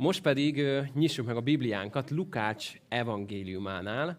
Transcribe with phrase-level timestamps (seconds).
[0.00, 4.18] Most pedig nyissuk meg a Bibliánkat Lukács evangéliumánál.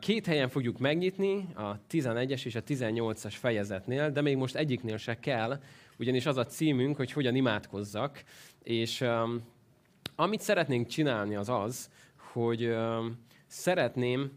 [0.00, 5.18] Két helyen fogjuk megnyitni, a 11-es és a 18-as fejezetnél, de még most egyiknél se
[5.18, 5.60] kell,
[5.98, 8.22] ugyanis az a címünk, hogy hogyan imádkozzak,
[8.62, 9.42] és um,
[10.16, 11.90] amit szeretnénk csinálni az az,
[12.32, 14.30] hogy um, szeretném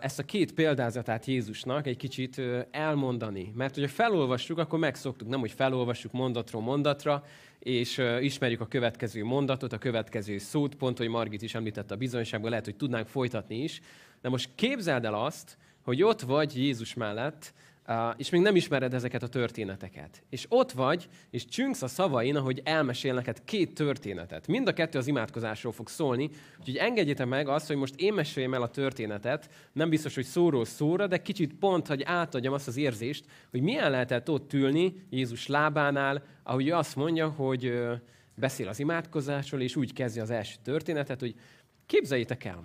[0.00, 3.52] ezt a két példázatát Jézusnak egy kicsit elmondani.
[3.54, 7.24] Mert hogyha felolvassuk, akkor megszoktuk, nem, hogy felolvassuk mondatról mondatra,
[7.58, 12.50] és ismerjük a következő mondatot, a következő szót, pont, hogy Margit is említette a bizonyságban,
[12.50, 13.80] lehet, hogy tudnánk folytatni is.
[14.20, 17.54] De most képzeld el azt, hogy ott vagy Jézus mellett,
[18.16, 20.22] és még nem ismered ezeket a történeteket.
[20.30, 24.46] És ott vagy, és csüngsz a szavain, ahogy elmesél neked két történetet.
[24.46, 28.54] Mind a kettő az imádkozásról fog szólni, úgyhogy engedjétek meg azt, hogy most én meséljem
[28.54, 32.76] el a történetet, nem biztos, hogy szóról szóra, de kicsit pont, hogy átadjam azt az
[32.76, 37.78] érzést, hogy milyen lehetett ott ülni Jézus lábánál, ahogy ő azt mondja, hogy
[38.34, 41.34] beszél az imádkozásról, és úgy kezdi az első történetet, hogy
[41.86, 42.62] képzeljétek el,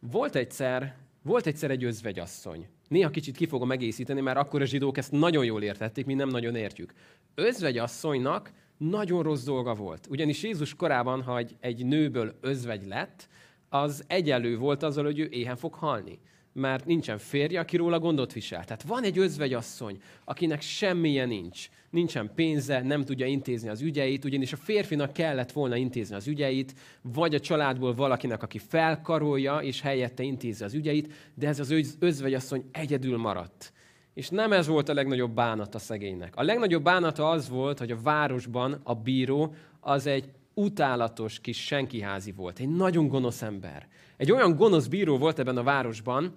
[0.00, 4.98] volt egyszer, volt egyszer egy özvegyasszony, Néha kicsit ki fogom egészíteni, mert akkor a zsidók
[4.98, 6.92] ezt nagyon jól értették, mi nem nagyon értjük.
[7.34, 10.06] Özvegy asszonynak nagyon rossz dolga volt.
[10.10, 13.28] Ugyanis Jézus korában, ha egy, nőből özvegy lett,
[13.68, 16.18] az egyelő volt azzal, hogy ő éhen fog halni
[16.58, 18.64] mert nincsen férje, aki róla gondot visel.
[18.64, 21.68] Tehát van egy özvegyasszony, akinek semmilyen nincs.
[21.96, 26.74] Nincsen pénze, nem tudja intézni az ügyeit, ugyanis a férfinak kellett volna intézni az ügyeit,
[27.02, 32.64] vagy a családból valakinek, aki felkarolja, és helyette intézi az ügyeit, de ez az özvegyasszony
[32.72, 33.72] egyedül maradt.
[34.14, 36.36] És nem ez volt a legnagyobb bánat a szegénynek.
[36.36, 42.32] A legnagyobb bánata az volt, hogy a városban a bíró az egy utálatos kis senkiházi
[42.32, 43.88] volt, egy nagyon gonosz ember.
[44.16, 46.32] Egy olyan gonosz bíró volt ebben a városban,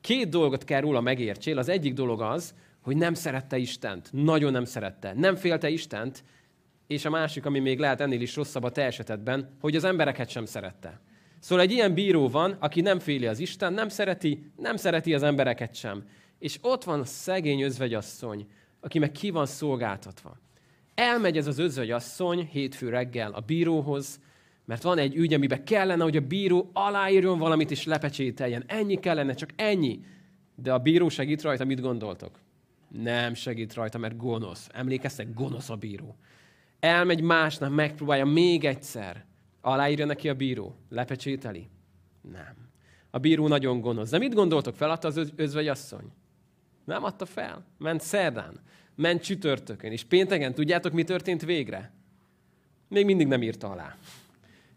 [0.00, 1.58] két dolgot kell róla megértsél.
[1.58, 4.08] Az egyik dolog az, hogy nem szerette Istent.
[4.12, 5.12] Nagyon nem szerette.
[5.16, 6.24] Nem félte Istent,
[6.86, 10.28] és a másik, ami még lehet ennél is rosszabb a te esetedben, hogy az embereket
[10.28, 11.00] sem szerette.
[11.40, 15.22] Szóval egy ilyen bíró van, aki nem féli az Isten, nem szereti, nem szereti az
[15.22, 16.04] embereket sem.
[16.38, 18.46] És ott van a szegény özvegyasszony,
[18.80, 20.38] aki meg ki van szolgáltatva.
[20.94, 24.20] Elmegy ez az özvegyasszony hétfő reggel a bíróhoz,
[24.64, 28.64] mert van egy ügy, amiben kellene, hogy a bíró aláírjon valamit és lepecsételjen.
[28.66, 30.00] Ennyi kellene, csak ennyi.
[30.54, 32.38] De a bíró segít rajta, mit gondoltok?
[32.92, 34.68] Nem segít rajta, mert gonosz.
[34.72, 36.16] Emlékeztek, gonosz a bíró.
[36.80, 39.24] Elmegy másnap, megpróbálja még egyszer.
[39.60, 40.76] Aláírja neki a bíró.
[40.88, 41.68] Lepecsételi?
[42.20, 42.70] Nem.
[43.10, 44.10] A bíró nagyon gonosz.
[44.10, 46.12] De mit gondoltok, feladta az özvegyasszony?
[46.84, 47.64] Nem adta fel.
[47.78, 48.60] Ment szerdán,
[48.94, 51.92] ment csütörtökön, és pénteken tudjátok, mi történt végre?
[52.88, 53.96] Még mindig nem írta alá.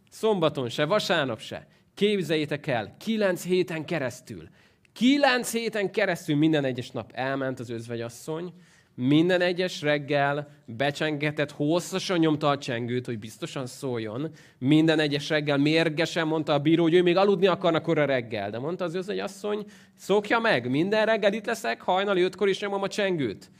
[0.09, 1.67] Szombaton se, vasárnap se.
[1.93, 4.49] Képzeljétek el, kilenc héten keresztül.
[4.95, 8.53] Kilenc héten keresztül minden egyes nap elment az özvegyasszony,
[8.93, 14.31] minden egyes reggel becsengetett, hosszasan nyomta a csengőt, hogy biztosan szóljon.
[14.57, 18.49] Minden egyes reggel mérgesen mondta a bíró, hogy ő még aludni akarna a reggel.
[18.49, 19.65] De mondta az özvegyasszony,
[19.97, 23.51] szokja meg, minden reggel itt leszek, hajnali ötkor is nyomom a csengőt.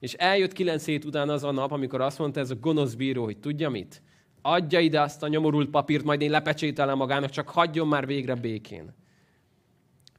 [0.00, 3.24] És eljött kilenc hét után az a nap, amikor azt mondta ez a gonosz bíró,
[3.24, 4.02] hogy tudja mit?
[4.42, 9.00] adja ide azt a nyomorult papírt, majd én lepecsételem magának, csak hagyjon már végre békén.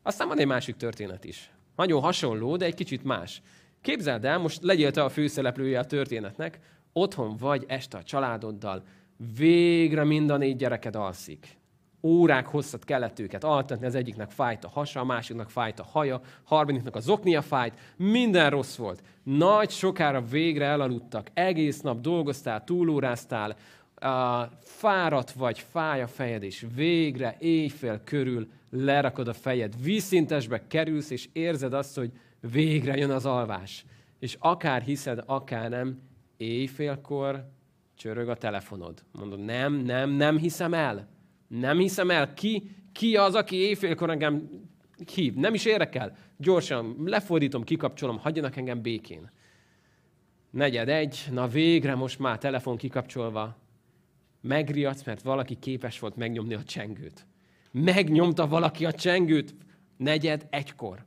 [0.03, 1.51] Aztán van egy másik történet is.
[1.75, 3.41] Nagyon hasonló, de egy kicsit más.
[3.81, 6.59] Képzeld el, most legyél te a főszereplője a történetnek,
[6.93, 8.83] otthon vagy este a családoddal,
[9.37, 11.57] végre mind a négy gyereked alszik.
[12.01, 16.21] Órák hosszat kellett őket altatni, az egyiknek fájt a hasa, a másiknak fájt a haja,
[16.43, 19.03] harmadiknak az oknia fájt, minden rossz volt.
[19.23, 23.55] Nagy sokára végre elaludtak, egész nap dolgoztál, túlóráztál,
[24.03, 31.09] uh, fáradt vagy, fáj a fejed, és végre éjfél körül lerakod a fejed, vízszintesbe kerülsz,
[31.09, 33.85] és érzed azt, hogy végre jön az alvás.
[34.19, 35.99] És akár hiszed, akár nem,
[36.37, 37.49] éjfélkor
[37.95, 39.03] csörög a telefonod.
[39.11, 41.07] Mondod, nem, nem, nem hiszem el.
[41.47, 42.33] Nem hiszem el.
[42.33, 44.49] Ki, ki az, aki éjfélkor engem
[45.13, 45.33] hív?
[45.33, 46.17] Nem is érdekel.
[46.37, 49.31] Gyorsan lefordítom, kikapcsolom, hagyjanak engem békén.
[50.49, 53.57] Negyed egy, na végre most már telefon kikapcsolva,
[54.43, 57.25] megriadsz, mert valaki képes volt megnyomni a csengőt.
[57.71, 59.55] Megnyomta valaki a csengőt
[59.97, 61.05] negyed egykor.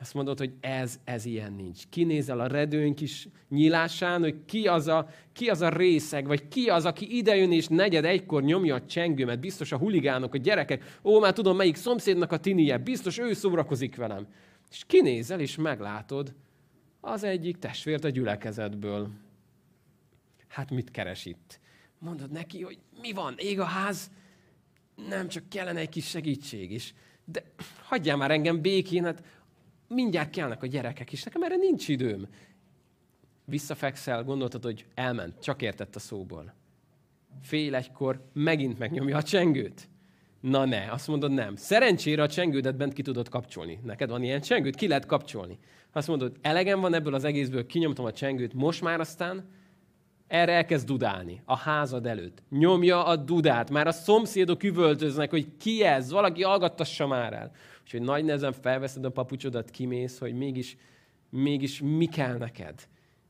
[0.00, 1.82] Azt mondod, hogy ez, ez ilyen nincs.
[1.88, 6.68] Kinézel a redőny kis nyílásán, hogy ki az, a, ki az a részeg, vagy ki
[6.68, 9.40] az, aki idejön és negyed egykor nyomja a csengőmet.
[9.40, 13.96] Biztos a huligánok, a gyerekek, ó, már tudom, melyik szomszédnak a tinie, biztos ő szórakozik
[13.96, 14.26] velem.
[14.70, 16.34] És kinézel, és meglátod
[17.00, 19.10] az egyik testvért a gyülekezetből.
[20.48, 21.60] Hát mit keres itt?
[21.98, 24.10] Mondod neki, hogy mi van, ég a ház,
[25.08, 26.94] nem csak kellene egy kis segítség is.
[27.24, 27.42] De
[27.82, 29.22] hagyjál már engem békén, hát
[29.88, 32.28] mindjárt kellnek a gyerekek is, nekem erre nincs időm.
[33.44, 36.54] Visszafekszel, gondoltad, hogy elment, csak értett a szóból.
[37.42, 39.88] fél egykor megint megnyomja a csengőt.
[40.40, 41.56] Na ne, azt mondod nem.
[41.56, 43.80] Szerencsére a csengődet bent ki tudod kapcsolni.
[43.82, 45.58] Neked van ilyen csengőt, ki lehet kapcsolni.
[45.92, 49.48] Azt mondod, elegem van ebből az egészből, kinyomtam a csengőt, most már aztán
[50.28, 52.42] erre elkezd dudálni a házad előtt.
[52.50, 57.50] Nyomja a dudát, már a szomszédok üvöltöznek, hogy ki ez, valaki hallgattassa már el.
[57.82, 60.76] Úgyhogy nagy nehezen felveszed a papucsodat, kimész, hogy mégis,
[61.30, 62.74] mégis mi kell neked.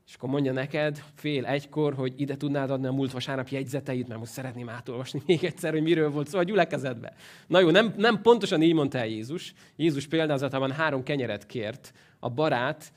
[0.07, 4.19] És akkor mondja neked fél egykor, hogy ide tudnád adni a múlt vasárnap jegyzeteit, mert
[4.19, 7.13] most szeretném átolvasni még egyszer, hogy miről volt szó a gyülekezetbe.
[7.47, 9.53] Na jó, nem, nem pontosan így mondta el Jézus.
[9.75, 12.93] Jézus példázatában három kenyeret kért a barát,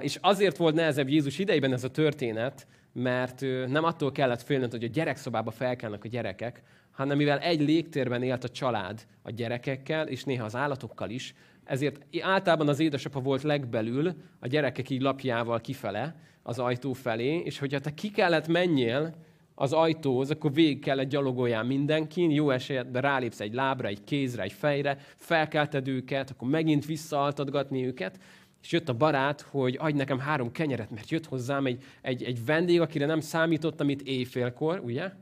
[0.00, 4.84] és azért volt nehezebb Jézus idejében ez a történet, mert nem attól kellett félned, hogy
[4.84, 10.24] a gyerekszobába felkelnek a gyerekek, hanem mivel egy légtérben élt a család a gyerekekkel, és
[10.24, 11.34] néha az állatokkal is,
[11.64, 17.58] ezért általában az édesapa volt legbelül, a gyerekek így lapjával kifele, az ajtó felé, és
[17.58, 19.14] hogyha te ki kellett menjél
[19.54, 24.52] az ajtóhoz, akkor végig kellett gyalogoljál mindenkin, jó esetben rálépsz egy lábra, egy kézre, egy
[24.52, 28.18] fejre, felkelted őket, akkor megint visszaaltatgatni őket,
[28.62, 32.44] és jött a barát, hogy adj nekem három kenyeret, mert jött hozzám egy, egy, egy
[32.44, 35.12] vendég, akire nem számítottam itt éjfélkor, ugye?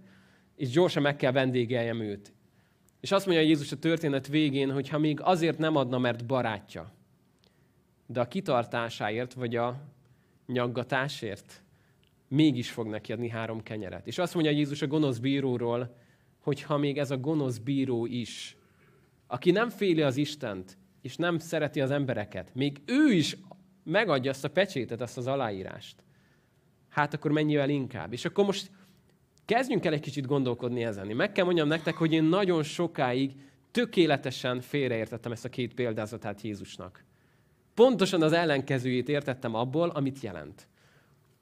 [0.57, 2.33] És gyorsan meg kell vendégeljem őt.
[3.01, 6.93] És azt mondja Jézus a történet végén, hogy ha még azért nem adna, mert barátja,
[8.07, 9.81] de a kitartásáért, vagy a
[10.47, 11.63] nyaggatásért
[12.29, 14.07] mégis fog neki adni három kenyeret.
[14.07, 15.97] És azt mondja Jézus a gonosz bíróról,
[16.39, 18.57] hogy ha még ez a gonosz bíró is,
[19.27, 23.37] aki nem féli az Istent, és nem szereti az embereket, még ő is
[23.85, 26.03] megadja azt a pecsétet, azt az aláírást,
[26.89, 28.13] hát akkor mennyivel inkább.
[28.13, 28.71] És akkor most
[29.45, 31.07] kezdjünk el egy kicsit gondolkodni ezen.
[31.07, 33.33] Meg kell mondjam nektek, hogy én nagyon sokáig
[33.71, 37.05] tökéletesen félreértettem ezt a két példázatát Jézusnak.
[37.75, 40.69] Pontosan az ellenkezőjét értettem abból, amit jelent.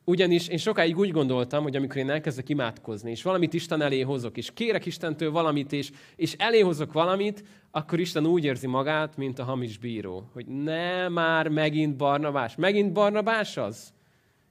[0.08, 4.36] Ugyanis én sokáig úgy gondoltam, hogy amikor én elkezdek imádkozni, és valamit Isten elé hozok,
[4.36, 9.38] és kérek Istentől valamit, és, és elé hozok valamit, akkor Isten úgy érzi magát, mint
[9.38, 10.30] a hamis bíró.
[10.32, 12.54] Hogy ne már megint Barnabás.
[12.56, 13.92] Megint Barnabás az?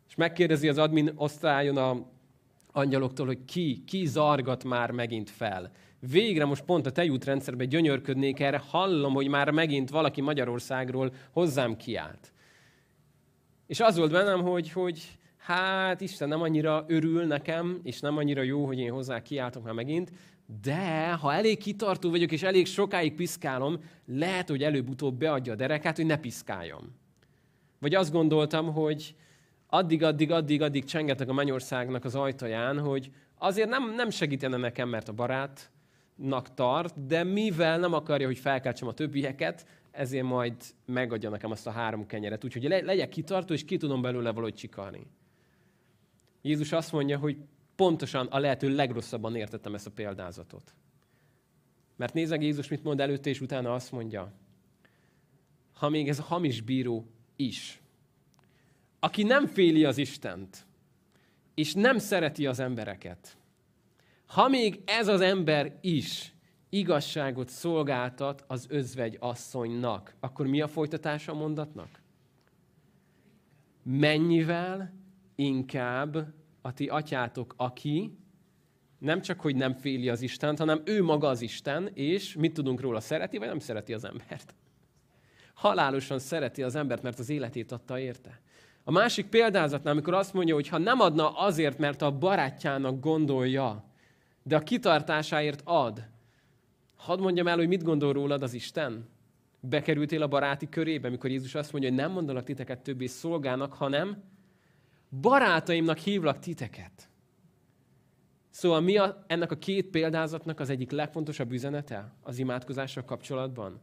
[0.08, 2.14] És megkérdezi az admin osztályon a
[2.72, 5.72] angyaloktól, hogy ki, ki zargat már megint fel.
[6.00, 12.34] Végre most pont a tejútrendszerben gyönyörködnék erre, hallom, hogy már megint valaki Magyarországról hozzám kiált.
[13.68, 18.42] És az volt bennem, hogy, hogy hát Isten nem annyira örül nekem, és nem annyira
[18.42, 20.12] jó, hogy én hozzá kiáltok már megint,
[20.62, 25.96] de ha elég kitartó vagyok, és elég sokáig piszkálom, lehet, hogy előbb-utóbb beadja a derekát,
[25.96, 26.96] hogy ne piszkáljam.
[27.80, 29.16] Vagy azt gondoltam, hogy
[29.68, 34.90] addig, addig, addig, addig csengetek a mennyországnak az ajtaján, hogy azért nem, nem segítene nekem,
[34.90, 40.56] mert a barátnak tart, de mivel nem akarja, hogy felkeltsem a többieket, ezért majd
[40.86, 42.44] megadja nekem azt a három kenyeret.
[42.44, 45.08] Úgyhogy legyek kitartó, és ki tudom belőle valahogy csikarni.
[46.46, 47.38] Jézus azt mondja, hogy
[47.76, 50.74] pontosan a lehető legrosszabban értettem ezt a példázatot.
[51.96, 54.32] Mert nézzek Jézus mit mond előtte, és utána azt mondja,
[55.74, 57.82] ha még ez a hamis bíró is,
[59.00, 60.66] aki nem féli az Istent,
[61.56, 63.38] és nem szereti az embereket,
[64.26, 66.34] ha még ez az ember is
[66.70, 72.02] igazságot szolgáltat az özvegy asszonynak, akkor mi a folytatása a mondatnak?
[73.84, 75.04] Mennyivel
[75.36, 78.18] inkább a ti atyátok, aki
[78.98, 82.82] nem csak, hogy nem féli az Istent, hanem ő maga az Isten, és mit tudunk
[82.82, 84.56] róla, szereti vagy nem szereti az embert?
[85.54, 88.42] Halálosan szereti az embert, mert az életét adta érte.
[88.84, 93.84] A másik példázatnál, amikor azt mondja, hogy ha nem adna azért, mert a barátjának gondolja,
[94.44, 96.08] de a kitartásáért ad,
[96.96, 99.10] hadd mondjam el, hogy mit gondol rólad az Isten?
[99.60, 104.24] Bekerültél a baráti körébe, amikor Jézus azt mondja, hogy nem mondanak titeket többé szolgának, hanem
[105.10, 107.10] barátaimnak hívlak titeket.
[108.50, 113.82] Szóval mi a, ennek a két példázatnak az egyik legfontosabb üzenete az imádkozással kapcsolatban?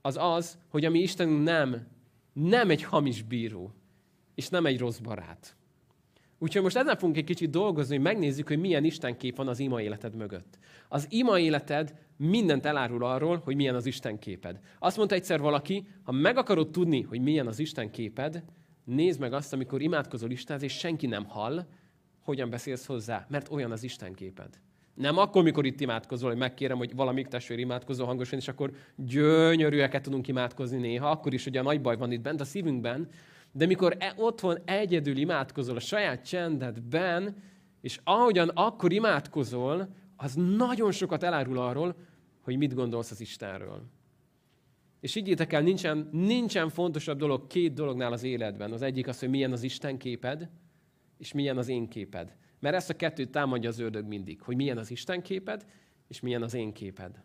[0.00, 1.86] Az az, hogy a mi Istenünk nem,
[2.32, 3.72] nem egy hamis bíró,
[4.34, 5.56] és nem egy rossz barát.
[6.38, 9.80] Úgyhogy most ezen fogunk egy kicsit dolgozni, hogy megnézzük, hogy milyen Istenkép van az ima
[9.80, 10.58] életed mögött.
[10.88, 14.60] Az ima életed mindent elárul arról, hogy milyen az Istenképed.
[14.78, 18.44] Azt mondta egyszer valaki, ha meg akarod tudni, hogy milyen az Istenképed,
[18.86, 21.66] nézd meg azt, amikor imádkozol Istenhez, és senki nem hall,
[22.20, 24.60] hogyan beszélsz hozzá, mert olyan az Isten képed.
[24.94, 30.02] Nem akkor, mikor itt imádkozol, hogy megkérem, hogy valamik testvér imádkozol hangosan, és akkor gyönyörűeket
[30.02, 33.08] tudunk imádkozni néha, akkor is, hogy a nagy baj van itt bent a szívünkben,
[33.52, 37.36] de mikor e, otthon egyedül imádkozol a saját csendedben,
[37.80, 41.96] és ahogyan akkor imádkozol, az nagyon sokat elárul arról,
[42.40, 43.82] hogy mit gondolsz az Istenről.
[45.06, 48.72] És higgyétek el, nincsen, nincsen fontosabb dolog két dolognál az életben.
[48.72, 50.48] Az egyik az, hogy milyen az Isten képed,
[51.18, 52.36] és milyen az én képed.
[52.60, 55.66] Mert ezt a kettőt támadja az ördög mindig, hogy milyen az Isten képed,
[56.08, 57.22] és milyen az én képed.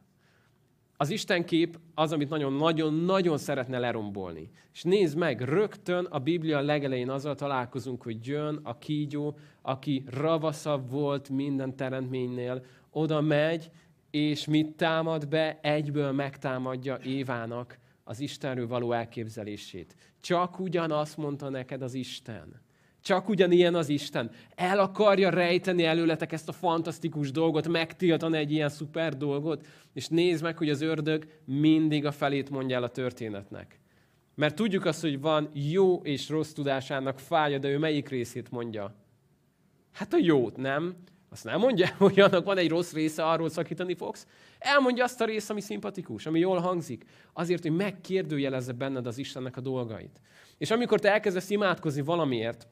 [0.98, 4.50] Az Isten kép az, amit nagyon-nagyon-nagyon szeretne lerombolni.
[4.74, 10.90] És nézd meg, rögtön a Biblia legelején azzal találkozunk, hogy jön a kígyó, aki ravaszabb
[10.90, 13.72] volt minden teremtménynél, oda megy,
[14.12, 15.60] és mit támad be?
[15.62, 19.96] Egyből megtámadja Évának az Istenről való elképzelését.
[20.22, 22.62] Csak ugyanazt mondta neked az Isten.
[23.02, 24.32] Csak ugyanilyen az Isten.
[24.56, 30.44] El akarja rejteni előletek ezt a fantasztikus dolgot, megtiltani egy ilyen szuper dolgot, és nézd
[30.44, 33.80] meg, hogy az ördög mindig a felét mondja el a történetnek.
[34.36, 38.96] Mert tudjuk azt, hogy van jó és rossz tudásának fája, de ő melyik részét mondja?
[39.92, 40.96] Hát a jót, nem?
[41.34, 44.28] Azt nem mondja, hogy annak van egy rossz része, arról szakítani fogsz.
[44.60, 47.06] Elmondja azt a részt, ami szimpatikus, ami jól hangzik.
[47.34, 50.20] Azért, hogy megkérdőjelezze benned az Istennek a dolgait.
[50.58, 52.68] És amikor te elkezdesz imádkozni valamiért,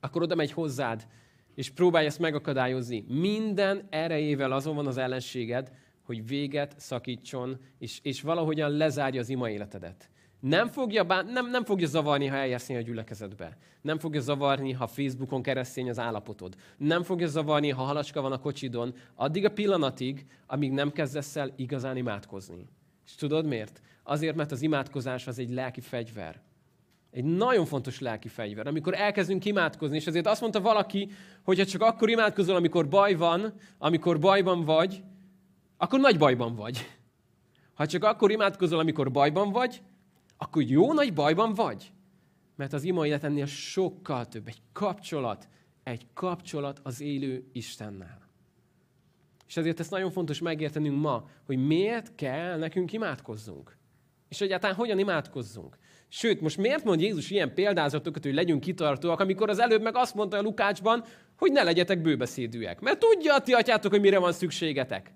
[0.00, 1.06] akkor oda megy hozzád,
[1.54, 3.04] és próbálja ezt megakadályozni.
[3.08, 9.50] Minden erejével azon van az ellenséged, hogy véget szakítson, és, és valahogyan lezárja az ima
[9.50, 10.10] életedet.
[10.40, 13.56] Nem fogja, bán, nem, nem fogja zavarni, ha eljársz a gyülekezetbe.
[13.80, 16.54] Nem fogja zavarni, ha Facebookon keresztény az állapotod.
[16.76, 18.94] Nem fogja zavarni, ha halacska van a kocsidon.
[19.14, 22.68] Addig a pillanatig, amíg nem kezdesz el igazán imádkozni.
[23.06, 23.80] És tudod miért?
[24.02, 26.40] Azért, mert az imádkozás az egy lelki fegyver.
[27.10, 28.66] Egy nagyon fontos lelki fegyver.
[28.66, 31.10] Amikor elkezdünk imádkozni, és azért azt mondta valaki,
[31.42, 35.02] hogy ha csak akkor imádkozol, amikor baj van, amikor bajban vagy,
[35.76, 36.86] akkor nagy bajban vagy.
[37.74, 39.82] Ha csak akkor imádkozol, amikor bajban vagy,
[40.38, 41.92] akkor jó nagy bajban vagy.
[42.56, 44.48] Mert az ima életennél sokkal több.
[44.48, 45.48] Egy kapcsolat,
[45.82, 48.28] egy kapcsolat az élő Istennel.
[49.46, 53.76] És ezért ezt nagyon fontos megértenünk ma, hogy miért kell nekünk imádkozzunk.
[54.28, 55.78] És egyáltalán hogyan imádkozzunk.
[56.08, 60.14] Sőt, most miért mond Jézus ilyen példázatokat, hogy legyünk kitartóak, amikor az előbb meg azt
[60.14, 61.04] mondta a Lukácsban,
[61.36, 62.80] hogy ne legyetek bőbeszédűek.
[62.80, 65.12] Mert tudja a ti atyátok, hogy mire van szükségetek.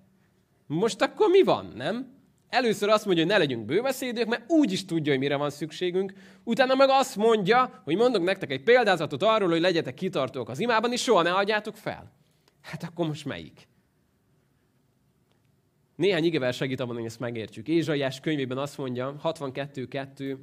[0.67, 2.22] Most akkor mi van, nem?
[2.53, 6.13] Először azt mondja, hogy ne legyünk bőbeszédők, mert úgy is tudja, hogy mire van szükségünk.
[6.43, 10.91] Utána meg azt mondja, hogy mondok nektek egy példázatot arról, hogy legyetek kitartók az imában,
[10.91, 12.11] és soha ne adjátok fel.
[12.61, 13.67] Hát akkor most melyik?
[15.95, 17.67] Néhány igevel segít abban, hogy ezt megértsük.
[17.67, 20.37] Ézsaiás könyvében azt mondja, 62.2,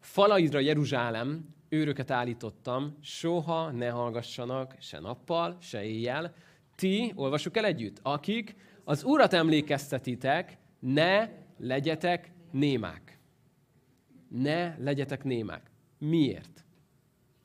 [0.00, 6.34] Falaidra Jeruzsálem, őröket állítottam, soha ne hallgassanak se nappal, se éjjel.
[6.76, 13.18] Ti, olvassuk el együtt, akik az Urat emlékeztetitek, ne legyetek némák.
[14.28, 15.70] Ne legyetek némák.
[15.98, 16.64] Miért?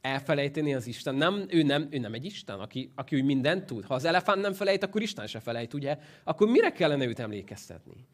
[0.02, 1.16] Elfelejteni az Isten.
[1.16, 3.86] Nem, ő, nem, ő nem egy Isten, aki, aki úgy mindent tud.
[3.86, 5.98] Ha az elefánt nem felejt, akkor Isten se felejt, ugye?
[6.24, 8.08] Akkor mire kellene őt emlékeztetni?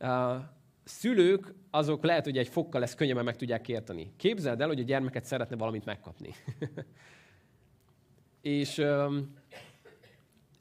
[0.00, 0.34] Uh,
[0.84, 4.12] szülők azok lehet, hogy egy fokkal ezt könnyebben meg tudják érteni.
[4.16, 6.34] Képzeld el, hogy a gyermeket szeretne valamit megkapni.
[8.40, 9.34] és um,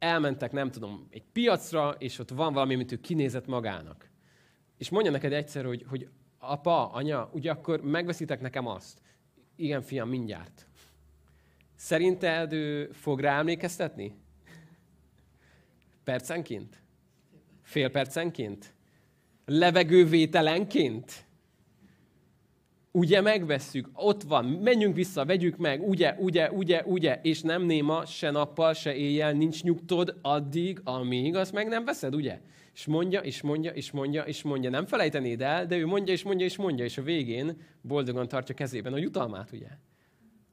[0.04, 4.10] elmentek, nem tudom, egy piacra, és ott van valami, amit ő kinézett magának.
[4.78, 9.02] És mondja neked egyszer, hogy, hogy apa, anya, ugye akkor megveszitek nekem azt.
[9.56, 10.68] Igen, fiam, mindjárt.
[11.76, 14.16] Szerinted ő fog rá emlékeztetni?
[16.04, 16.82] Percenként?
[17.62, 18.74] Fél percenként?
[19.46, 21.26] Levegővételenként?
[22.96, 28.06] Ugye megvesszük, ott van, menjünk vissza, vegyük meg, ugye, ugye, ugye, ugye, és nem néma,
[28.06, 32.40] se nappal, se éjjel, nincs nyugtod addig, amíg azt meg nem veszed, ugye?
[32.74, 34.70] És mondja, és mondja, és mondja, és mondja.
[34.70, 38.56] Nem felejtenéd el, de ő mondja, és mondja, és mondja, és a végén boldogan tartja
[38.56, 39.68] kezében a jutalmát, ugye?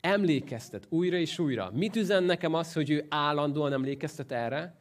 [0.00, 1.70] Emlékeztet újra és újra.
[1.74, 4.78] Mit üzen nekem az, hogy ő állandóan emlékeztet erre?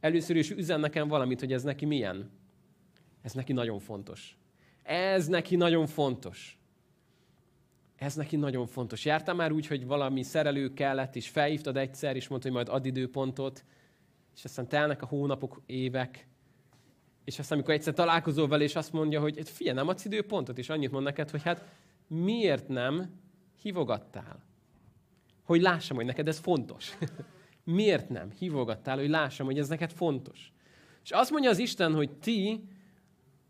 [0.00, 2.30] Először is üzen nekem valamit, hogy ez neki milyen?
[3.22, 4.36] Ez neki nagyon fontos.
[4.82, 6.58] Ez neki nagyon fontos.
[7.96, 9.04] Ez neki nagyon fontos.
[9.04, 12.86] Jártam már úgy, hogy valami szerelő kellett, és felhívtad egyszer, és mondta, hogy majd ad
[12.86, 13.64] időpontot,
[14.36, 16.26] és aztán telnek a hónapok, évek,
[17.24, 20.58] és aztán, amikor egyszer találkozol vele, és azt mondja, hogy hát figyelj, nem adsz időpontot,
[20.58, 21.64] és annyit mond neked, hogy hát
[22.06, 23.20] miért nem
[23.62, 24.44] hívogattál?
[25.44, 26.96] Hogy lássam, hogy neked ez fontos.
[27.64, 30.52] miért nem hívogattál, hogy lássam, hogy ez neked fontos?
[31.04, 32.68] És azt mondja az Isten, hogy ti,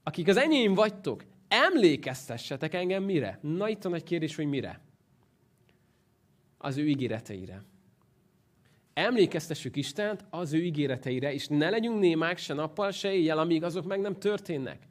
[0.03, 1.25] akik az enyém vagytok,
[1.55, 3.39] emlékeztessetek engem mire?
[3.43, 4.81] Na itt van egy kérdés, hogy mire?
[6.59, 7.63] Az ő ígéreteire.
[8.95, 13.85] Emlékeztessük Istent az ő ígéreteire, és ne legyünk némák se nappal, se éjjel, amíg azok
[13.85, 14.83] meg nem történnek.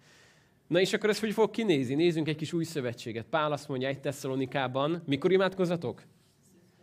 [0.68, 1.96] Na és akkor ez hogy fog kinézni?
[1.96, 3.26] Nézzünk egy kis új szövetséget.
[3.26, 6.04] Pál azt mondja egy Tesszalonikában, mikor imádkozzatok?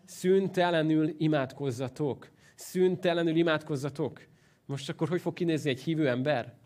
[0.04, 2.30] Szüntelenül imádkozzatok.
[2.54, 4.20] Szüntelenül imádkozzatok.
[4.66, 6.59] Most akkor hogy fog kinézni egy hívő ember?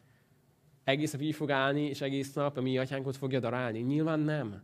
[0.85, 3.79] Egész nap így fog állni, és egész nap a mi atyánkot fogja darálni?
[3.79, 4.63] Nyilván nem.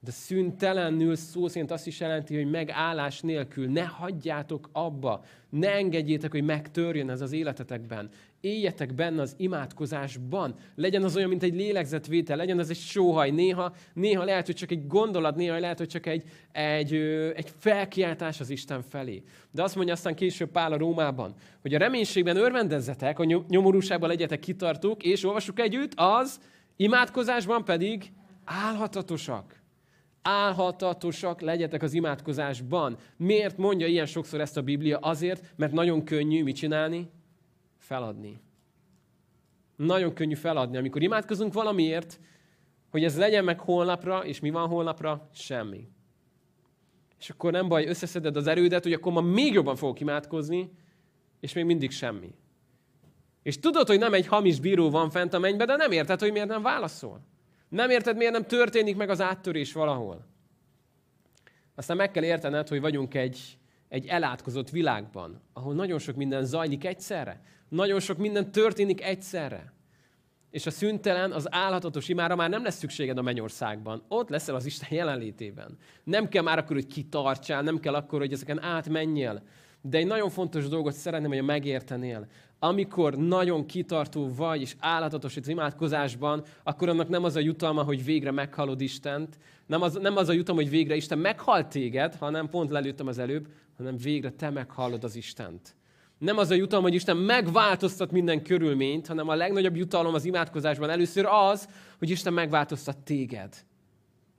[0.00, 3.70] De szüntelenül szó szerint azt is jelenti, hogy megállás nélkül.
[3.70, 5.24] Ne hagyjátok abba.
[5.50, 8.08] Ne engedjétek, hogy megtörjön ez az életetekben.
[8.40, 10.54] Éljetek benne az imádkozásban.
[10.74, 13.30] Legyen az olyan, mint egy lélegzetvétel, legyen az egy sóhaj.
[13.30, 16.22] Néha, néha lehet, hogy csak egy gondolat, néha lehet, hogy csak egy,
[16.52, 16.94] egy,
[17.34, 19.22] egy felkiáltás az Isten felé.
[19.50, 24.38] De azt mondja aztán később Pál a Rómában, hogy a reménységben örvendezzetek, a nyomorúságban legyetek
[24.38, 26.40] kitartók, és olvassuk együtt, az
[26.76, 28.12] imádkozásban pedig
[28.44, 29.55] álhatatosak
[30.26, 32.96] álhatatosak legyetek az imádkozásban.
[33.16, 34.98] Miért mondja ilyen sokszor ezt a Biblia?
[34.98, 37.10] Azért, mert nagyon könnyű mit csinálni?
[37.78, 38.40] Feladni.
[39.76, 40.76] Nagyon könnyű feladni.
[40.76, 42.20] Amikor imádkozunk valamiért,
[42.90, 45.28] hogy ez legyen meg holnapra, és mi van holnapra?
[45.32, 45.88] Semmi.
[47.18, 50.70] És akkor nem baj, összeszeded az erődet, hogy akkor ma még jobban fogok imádkozni,
[51.40, 52.34] és még mindig semmi.
[53.42, 56.32] És tudod, hogy nem egy hamis bíró van fent a mennybe, de nem érted, hogy
[56.32, 57.20] miért nem válaszol.
[57.68, 60.26] Nem érted, miért nem történik meg az áttörés valahol.
[61.74, 63.58] Aztán meg kell értened, hogy vagyunk egy,
[63.88, 67.40] egy elátkozott világban, ahol nagyon sok minden zajlik egyszerre.
[67.68, 69.74] Nagyon sok minden történik egyszerre.
[70.50, 74.02] És a szüntelen, az állhatatos imára már nem lesz szükséged a mennyországban.
[74.08, 75.78] Ott leszel az Isten jelenlétében.
[76.04, 79.42] Nem kell már akkor, hogy kitartsál, nem kell akkor, hogy ezeken átmenjél.
[79.88, 82.26] De egy nagyon fontos dolgot szeretném, hogy megértenél
[82.58, 88.30] amikor nagyon kitartó vagy, és állatotos imádkozásban, akkor annak nem az a jutalma, hogy végre
[88.30, 92.70] meghalod Istent, nem az, nem az a jutalma, hogy végre Isten meghalt téged, hanem pont
[92.70, 95.74] lelőttem az előbb, hanem végre te meghallod az Istent.
[96.18, 100.90] Nem az a jutalom, hogy Isten megváltoztat minden körülményt, hanem a legnagyobb jutalom az imádkozásban
[100.90, 103.54] először az, hogy Isten megváltoztat téged,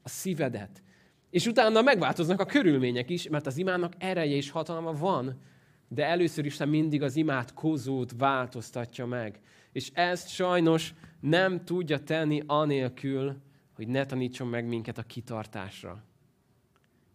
[0.04, 0.82] a szívedet.
[1.30, 5.42] És utána megváltoznak a körülmények is, mert az imának ereje és hatalma van,
[5.88, 9.40] de először is mindig az imádkozót változtatja meg.
[9.72, 13.36] És ezt sajnos nem tudja tenni anélkül,
[13.76, 16.04] hogy ne tanítson meg minket a kitartásra.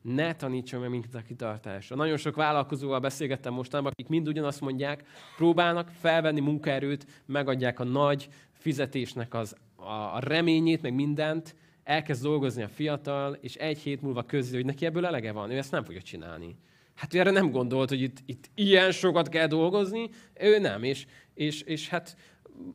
[0.03, 1.97] Ne tanítson meg minket a kitartásra.
[1.97, 5.05] Nagyon sok vállalkozóval beszélgettem mostanában, akik mind ugyanazt mondják,
[5.37, 12.69] próbálnak felvenni munkaerőt, megadják a nagy fizetésnek az, a reményét, meg mindent, elkezd dolgozni a
[12.69, 16.03] fiatal, és egy hét múlva közli, hogy neki ebből elege van, ő ezt nem fogja
[16.03, 16.57] csinálni.
[16.95, 20.09] Hát ő erre nem gondolt, hogy itt, itt ilyen sokat kell dolgozni,
[20.41, 22.17] ő nem, és, és, és hát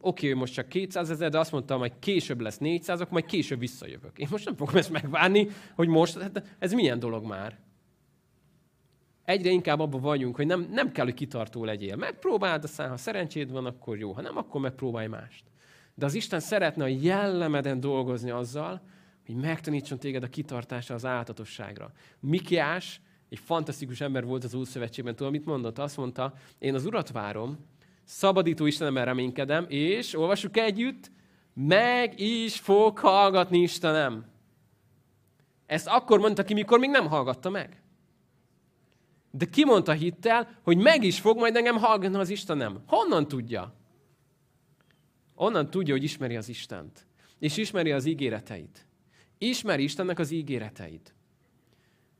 [0.01, 3.25] oké, okay, most csak 200 ezer, de azt mondtam, hogy később lesz 400, akkor majd
[3.25, 4.17] később visszajövök.
[4.17, 7.59] Én most nem fogom ezt megvárni, hogy most, hát ez milyen dolog már?
[9.25, 11.95] Egyre inkább abban vagyunk, hogy nem, nem kell, hogy kitartó legyél.
[11.95, 15.43] Megpróbáld, aztán ha szerencséd van, akkor jó, ha nem, akkor megpróbálj mást.
[15.95, 18.81] De az Isten szeretne a jellemeden dolgozni azzal,
[19.27, 21.91] hogy megtanítson téged a kitartásra, az áltatosságra.
[22.19, 25.15] Mikiás egy fantasztikus ember volt az Úrszövetségben.
[25.15, 25.77] Tudom, mit mondott?
[25.77, 27.57] Azt mondta, én az Urat várom,
[28.03, 31.11] szabadító Istenemben reménykedem, és olvassuk együtt,
[31.53, 34.25] meg is fog hallgatni Istenem.
[35.65, 37.81] Ezt akkor mondta ki, mikor még nem hallgatta meg.
[39.31, 42.83] De ki mondta hittel, hogy meg is fog majd engem hallgatni az Istenem.
[42.85, 43.73] Honnan tudja?
[45.35, 47.07] Onnan tudja, hogy ismeri az Istent.
[47.39, 48.86] És ismeri az ígéreteit.
[49.37, 51.13] Ismeri Istennek az ígéreteit.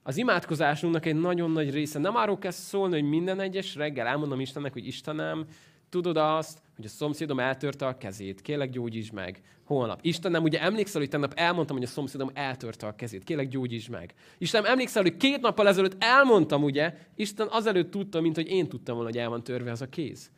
[0.04, 4.40] Az imádkozásunknak egy nagyon nagy része nem arról kezd szólni, hogy minden egyes reggel elmondom
[4.40, 5.46] Istennek, hogy Istenem,
[5.90, 9.42] tudod azt, hogy a szomszédom eltörte a kezét, kérlek gyógyítsd meg.
[9.64, 10.00] Holnap.
[10.02, 14.14] Istenem, ugye emlékszel, hogy tegnap elmondtam, hogy a szomszédom eltörte a kezét, kérlek gyógyítsd meg.
[14.38, 18.96] Istenem, emlékszel, hogy két nappal ezelőtt elmondtam, ugye, Isten azelőtt tudta, mint hogy én tudtam
[18.96, 20.32] volna, hogy el van törve az a kéz.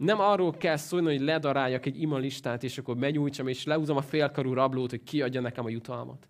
[0.00, 4.02] Nem arról kell szólni, hogy ledaráljak egy ima listát, és akkor megnyújtsam, és leúzom a
[4.02, 6.28] félkarú rablót, hogy kiadja nekem a jutalmat.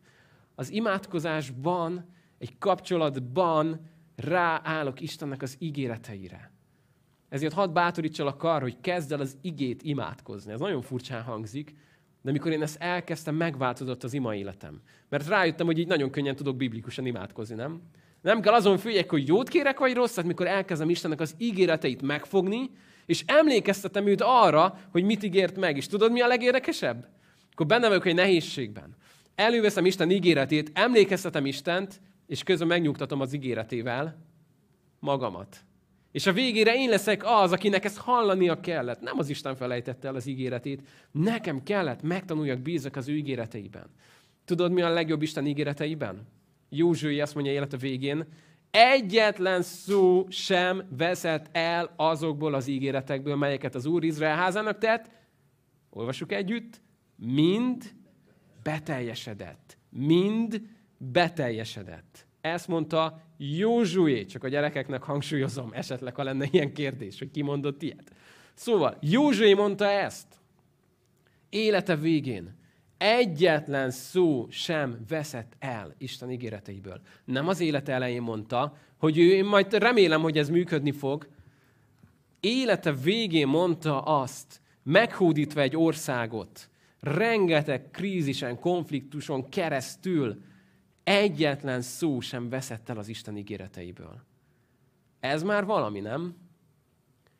[0.54, 2.06] Az imádkozásban
[2.38, 3.80] egy kapcsolatban
[4.16, 6.52] ráállok Istennek az ígéreteire.
[7.28, 10.52] Ezért hadd bátorítsalak arra, hogy kezd el az igét imádkozni.
[10.52, 11.74] Ez nagyon furcsán hangzik,
[12.22, 14.80] de amikor én ezt elkezdtem, megváltozott az ima életem.
[15.08, 17.82] Mert rájöttem, hogy így nagyon könnyen tudok biblikusan imádkozni, nem?
[18.20, 22.70] Nem kell azon figyeljek, hogy jót kérek, vagy rosszat, mikor elkezdem Istennek az ígéreteit megfogni,
[23.10, 25.76] és emlékeztetem őt arra, hogy mit ígért meg.
[25.76, 27.08] És tudod, mi a legérdekesebb?
[27.52, 28.96] Akkor benne vagyok egy nehézségben.
[29.34, 34.18] Előveszem Isten ígéretét, emlékeztetem Istent, és közben megnyugtatom az ígéretével
[34.98, 35.56] magamat.
[36.12, 39.00] És a végére én leszek az, akinek ezt hallania kellett.
[39.00, 40.88] Nem az Isten felejtette el az ígéretét.
[41.10, 43.86] Nekem kellett megtanuljak bízak az ő ígéreteiben.
[44.44, 46.26] Tudod, mi a legjobb Isten ígéreteiben?
[46.68, 48.26] Józsui azt mondja élet a végén,
[48.70, 55.10] egyetlen szó sem veszett el azokból az ígéretekből, melyeket az Úr Izrael házának tett.
[55.90, 56.80] Olvassuk együtt.
[57.16, 57.92] Mind
[58.62, 59.78] beteljesedett.
[59.88, 60.62] Mind
[60.98, 62.26] beteljesedett.
[62.40, 67.82] Ezt mondta Józsué, csak a gyerekeknek hangsúlyozom, esetleg ha lenne ilyen kérdés, hogy ki mondott
[67.82, 68.12] ilyet.
[68.54, 70.26] Szóval Józsué mondta ezt.
[71.48, 72.59] Élete végén
[73.02, 77.00] Egyetlen szó sem veszett el Isten ígéreteiből.
[77.24, 81.28] Nem az élet elején mondta, hogy ő, én majd remélem, hogy ez működni fog.
[82.40, 90.42] Élete végén mondta azt, meghódítva egy országot, rengeteg krízisen, konfliktuson keresztül
[91.04, 94.20] egyetlen szó sem veszett el az Isten ígéreteiből.
[95.20, 96.36] Ez már valami, nem?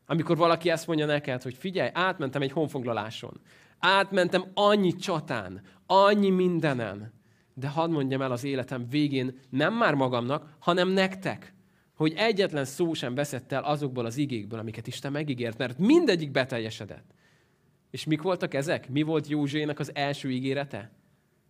[0.06, 3.40] Amikor valaki ezt mondja neked, hogy figyelj, átmentem egy honfoglaláson,
[3.80, 7.12] átmentem annyi csatán, annyi mindenen,
[7.54, 11.54] de hadd mondjam el az életem végén nem már magamnak, hanem nektek,
[11.94, 17.14] hogy egyetlen szó sem veszett el azokból az igékből, amiket Isten megígért, mert mindegyik beteljesedett.
[17.90, 18.88] És mik voltak ezek?
[18.88, 20.90] Mi volt Józsének az első ígérete?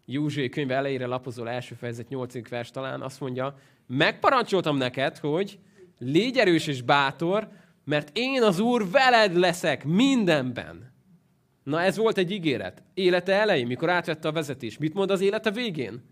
[0.05, 2.49] Józsé könyve elejére lapozol, első fejezet, 8.
[2.49, 5.59] vers talán, azt mondja, megparancsoltam neked, hogy
[5.99, 7.49] légy erős és bátor,
[7.85, 10.89] mert én az Úr veled leszek mindenben.
[11.70, 12.83] Na ez volt egy ígéret.
[12.94, 14.78] Élete elején, mikor átvette a vezetés.
[14.78, 16.02] Mit mond az élete végén?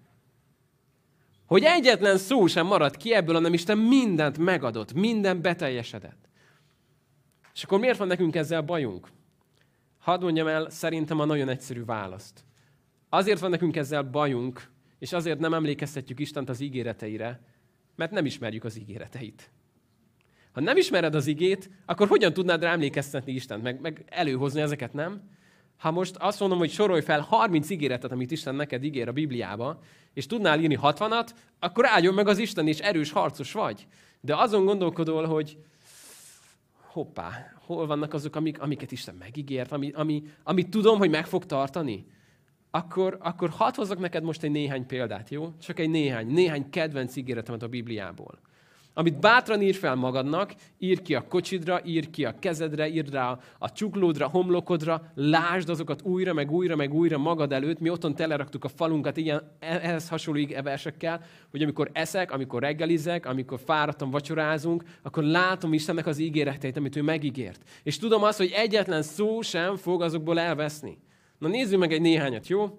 [1.47, 6.29] Hogy egyetlen szó sem maradt ki ebből, hanem Isten mindent megadott, minden beteljesedett.
[7.55, 9.09] És akkor miért van nekünk ezzel bajunk?
[9.99, 12.44] Hadd mondjam el szerintem a nagyon egyszerű választ.
[13.09, 17.40] Azért van nekünk ezzel bajunk, és azért nem emlékeztetjük Istent az ígéreteire,
[17.97, 19.51] mert nem ismerjük az ígéreteit.
[20.53, 24.92] Ha nem ismered az igét, akkor hogyan tudnád rá emlékeztetni Istent, meg, meg előhozni ezeket,
[24.92, 25.37] nem?
[25.79, 29.81] Ha most azt mondom, hogy sorolj fel 30 ígéretet, amit Isten neked ígér a Bibliába,
[30.14, 33.87] és tudnál írni 60-at, akkor álljon meg az Isten, és erős harcos vagy.
[34.21, 35.59] De azon gondolkodol, hogy
[36.81, 41.47] hoppá, hol vannak azok, amik, amiket Isten megígért, ami, ami, amit tudom, hogy meg fog
[41.47, 42.07] tartani,
[42.71, 45.53] akkor, akkor hadd hozzak neked most egy néhány példát, jó?
[45.61, 48.38] Csak egy néhány, néhány kedvenc ígéretemet a Bibliából
[48.99, 53.39] amit bátran ír fel magadnak, ír ki a kocsidra, ír ki a kezedre, ír rá
[53.59, 57.81] a csuklódra, homlokodra, lásd azokat újra, meg újra, meg újra magad előtt.
[57.81, 63.61] Mi otthon teleraktuk a falunkat ilyen, ehhez hasonló versekkel, hogy amikor eszek, amikor reggelizek, amikor
[63.65, 67.63] fáradtam, vacsorázunk, akkor látom Istennek az ígéreteit, amit ő megígért.
[67.83, 70.99] És tudom azt, hogy egyetlen szó sem fog azokból elveszni.
[71.39, 72.79] Na nézzük meg egy néhányat, jó?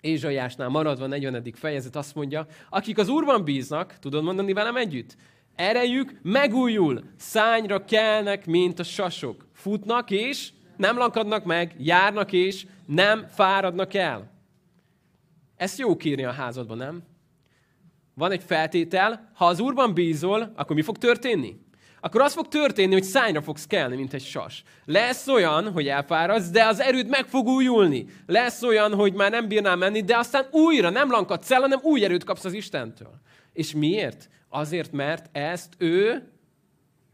[0.00, 1.44] Ézsaiásnál maradva 40.
[1.52, 5.16] fejezet azt mondja, akik az Úrban bíznak, tudod mondani velem együtt?
[5.56, 9.46] Erejük megújul, szányra kelnek, mint a sasok.
[9.52, 14.30] Futnak és nem lankadnak meg, járnak és nem fáradnak el.
[15.56, 17.02] Ezt jó kírni a házadban, nem?
[18.14, 21.56] Van egy feltétel, ha az Úrban bízol, akkor mi fog történni?
[22.00, 24.62] Akkor az fog történni, hogy szányra fogsz kelni, mint egy sas.
[24.84, 28.06] Lesz olyan, hogy elfáradsz, de az erőd meg fog újulni.
[28.26, 32.04] Lesz olyan, hogy már nem bírnál menni, de aztán újra nem lankadsz el, hanem új
[32.04, 33.20] erőt kapsz az Istentől.
[33.52, 34.28] És miért?
[34.56, 36.28] Azért, mert ezt ő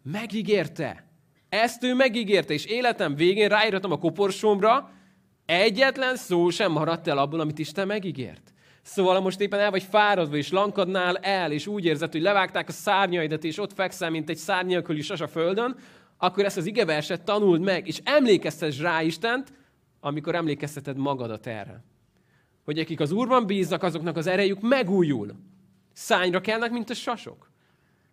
[0.02, 1.04] megígérte.
[1.48, 4.90] Ezt ő megígérte, és életem végén ráírhatom a koporsómra,
[5.46, 8.52] egyetlen szó sem maradt el abból, amit Isten megígért.
[8.82, 12.72] Szóval, most éppen el vagy fáradva, és lankadnál el, és úgy érzed, hogy levágták a
[12.72, 15.76] szárnyaidat, és ott fekszel, mint egy szárnyalköli sas a földön,
[16.16, 19.52] akkor ezt az igeverset tanuld meg, és emlékeztess rá Istent,
[20.00, 21.84] amikor emlékezteted magadat erre.
[22.64, 25.34] Hogy akik az Úrban bíznak, azoknak az erejük megújul.
[25.92, 27.50] Szányra kelnek, mint a sasok.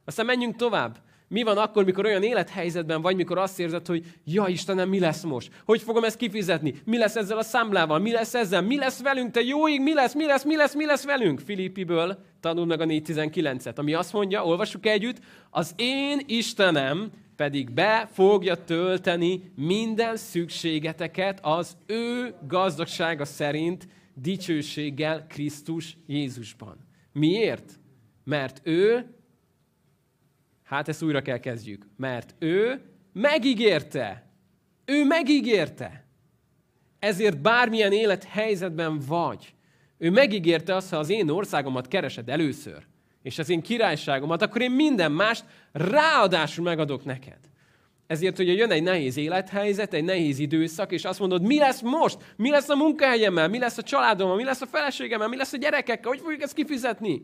[0.05, 0.97] Aztán menjünk tovább.
[1.29, 5.23] Mi van akkor, mikor olyan élethelyzetben vagy, mikor azt érzed, hogy ja Istenem, mi lesz
[5.23, 5.51] most?
[5.65, 6.81] Hogy fogom ezt kifizetni?
[6.85, 7.99] Mi lesz ezzel a számlával?
[7.99, 8.61] Mi lesz ezzel?
[8.61, 9.31] Mi lesz velünk?
[9.31, 11.39] Te jó ég, mi lesz, mi lesz, mi lesz, mi lesz velünk?
[11.39, 18.09] Filippiből tanul meg a 4.19-et, ami azt mondja, olvassuk együtt, az én Istenem pedig be
[18.13, 26.86] fogja tölteni minden szükségeteket az ő gazdagsága szerint dicsőséggel Krisztus Jézusban.
[27.17, 27.79] Miért?
[28.23, 29.15] Mert ő,
[30.63, 32.81] hát ezt újra kell kezdjük, mert ő
[33.13, 34.31] megígérte.
[34.85, 36.05] Ő megígérte.
[36.99, 39.53] Ezért bármilyen élethelyzetben vagy,
[39.97, 42.85] ő megígérte azt, ha az én országomat keresed először,
[43.21, 47.39] és az én királyságomat, akkor én minden mást ráadásul megadok neked.
[48.07, 52.33] Ezért, hogyha jön egy nehéz élethelyzet, egy nehéz időszak, és azt mondod, mi lesz most?
[52.35, 53.47] Mi lesz a munkahelyemmel?
[53.47, 54.35] Mi lesz a családommal?
[54.35, 55.27] Mi lesz a feleségemmel?
[55.27, 56.09] Mi lesz a gyerekekkel?
[56.09, 57.23] Hogy fogjuk ezt kifizetni?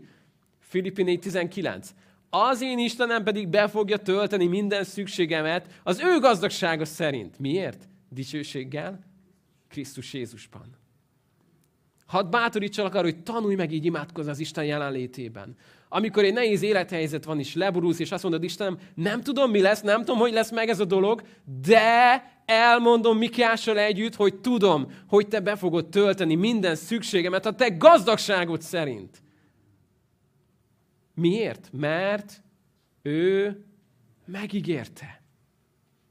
[0.59, 1.85] Filippi 4.19.
[2.29, 7.39] Az én Istenem pedig be fogja tölteni minden szükségemet az ő gazdagsága szerint.
[7.39, 7.87] Miért?
[8.09, 8.99] Dicsőséggel
[9.69, 10.77] Krisztus Jézusban.
[12.05, 15.55] Hadd bátorítsalak arra, hogy tanulj meg így imádkozni az Isten jelenlétében
[15.95, 19.81] amikor egy nehéz élethelyzet van, és leborulsz, és azt mondod, Istenem, nem tudom, mi lesz,
[19.81, 21.21] nem tudom, hogy lesz meg ez a dolog,
[21.65, 27.69] de elmondom Mikással együtt, hogy tudom, hogy te be fogod tölteni minden szükségemet a te
[27.69, 29.21] gazdagságod szerint.
[31.15, 31.69] Miért?
[31.71, 32.41] Mert
[33.01, 33.57] ő
[34.25, 35.21] megígérte.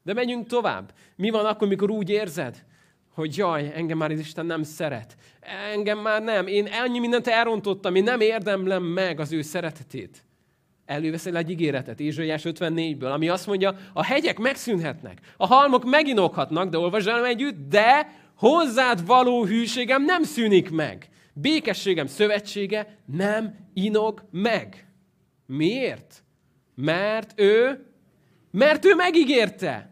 [0.03, 0.93] De menjünk tovább.
[1.17, 2.65] Mi van akkor, mikor úgy érzed,
[3.15, 5.17] hogy jaj, engem már az Isten nem szeret.
[5.73, 6.47] Engem már nem.
[6.47, 10.25] Én ennyi mindent elrontottam, én nem érdemlem meg az ő szeretetét.
[10.85, 16.79] Előveszel egy ígéretet, Ézsaiás 54-ből, ami azt mondja, a hegyek megszűnhetnek, a halmok meginokhatnak, de
[16.79, 21.09] olvasd el együtt, de hozzád való hűségem nem szűnik meg.
[21.33, 24.87] Békességem szövetsége nem inog meg.
[25.47, 26.23] Miért?
[26.75, 27.87] Mert ő,
[28.51, 29.92] mert ő megígérte.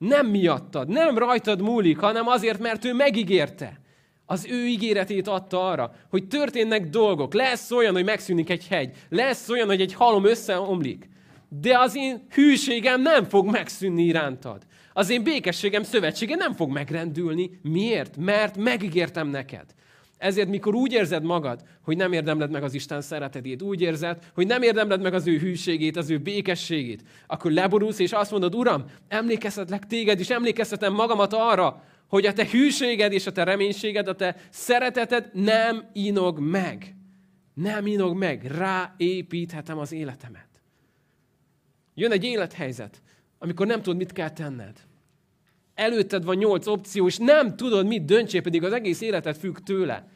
[0.00, 3.80] Nem miattad, nem rajtad múlik, hanem azért, mert ő megígérte.
[4.26, 7.34] Az ő ígéretét adta arra, hogy történnek dolgok.
[7.34, 8.96] Lesz olyan, hogy megszűnik egy hegy.
[9.08, 11.08] Lesz olyan, hogy egy halom összeomlik.
[11.48, 14.62] De az én hűségem nem fog megszűnni irántad.
[14.92, 17.50] Az én békességem szövetsége nem fog megrendülni.
[17.62, 18.16] Miért?
[18.16, 19.74] Mert megígértem neked.
[20.20, 24.46] Ezért, mikor úgy érzed magad, hogy nem érdemled meg az Isten szeretetét, úgy érzed, hogy
[24.46, 28.84] nem érdemled meg az ő hűségét, az ő békességét, akkor leborulsz, és azt mondod, Uram,
[29.08, 34.14] emlékeztetlek téged, és emlékeztetem magamat arra, hogy a te hűséged és a te reménységed, a
[34.14, 36.94] te szereteted nem inog meg.
[37.54, 38.44] Nem inog meg.
[38.44, 40.48] Ráépíthetem az életemet.
[41.94, 43.02] Jön egy élethelyzet,
[43.38, 44.76] amikor nem tudod, mit kell tenned.
[45.80, 50.08] Előtted van nyolc opció, és nem tudod, mit döntsél, pedig az egész életed függ tőle.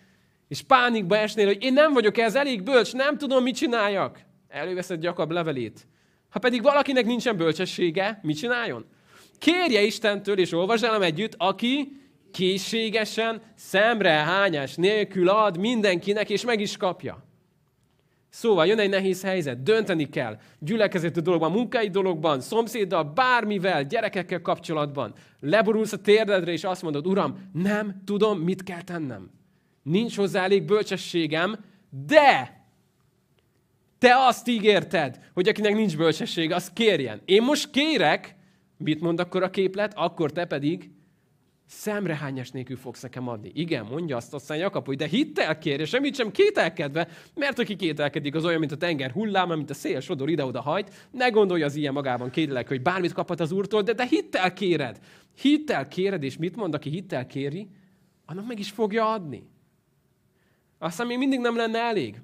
[0.48, 4.20] És pánikba esnél, hogy én nem vagyok ez elég bölcs, nem tudom, mit csináljak.
[4.48, 5.86] Előveszed Jakab levelét.
[6.30, 8.84] Ha pedig valakinek nincsen bölcsessége, mit csináljon?
[9.38, 12.00] Kérje Istentől, és olvasd el együtt, aki
[12.32, 17.24] készségesen, szemre hányás nélkül ad mindenkinek, és meg is kapja.
[18.34, 20.38] Szóval jön egy nehéz helyzet, dönteni kell.
[20.58, 25.14] Gyülekezeti dologban, munkai dologban, szomszéddal, bármivel, gyerekekkel kapcsolatban.
[25.40, 29.30] Leborulsz a térdedre, és azt mondod, Uram, nem tudom, mit kell tennem.
[29.82, 31.64] Nincs hozzá elég bölcsességem,
[32.06, 32.62] de
[33.98, 37.20] te azt ígérted, hogy akinek nincs bölcsessége, az kérjen.
[37.24, 38.36] Én most kérek,
[38.76, 39.92] mit mond akkor a képlet?
[39.96, 40.90] Akkor te pedig
[41.66, 43.50] szemrehányás nélkül fogsz nekem adni.
[43.54, 47.76] Igen, mondja azt aztán Jakab, hogy de hittel kér, és semmit sem kételkedve, mert aki
[47.76, 51.08] kételkedik, az olyan, mint a tenger hullám, mint a szél sodor ide-oda hajt.
[51.10, 55.00] Ne gondolj az ilyen magában kételek, hogy bármit kaphat az úrtól, de te hittel kéred.
[55.40, 57.68] Hittel kéred, és mit mond, aki hittel kéri,
[58.26, 59.46] annak meg is fogja adni.
[60.78, 62.20] Aztán még mindig nem lenne elég.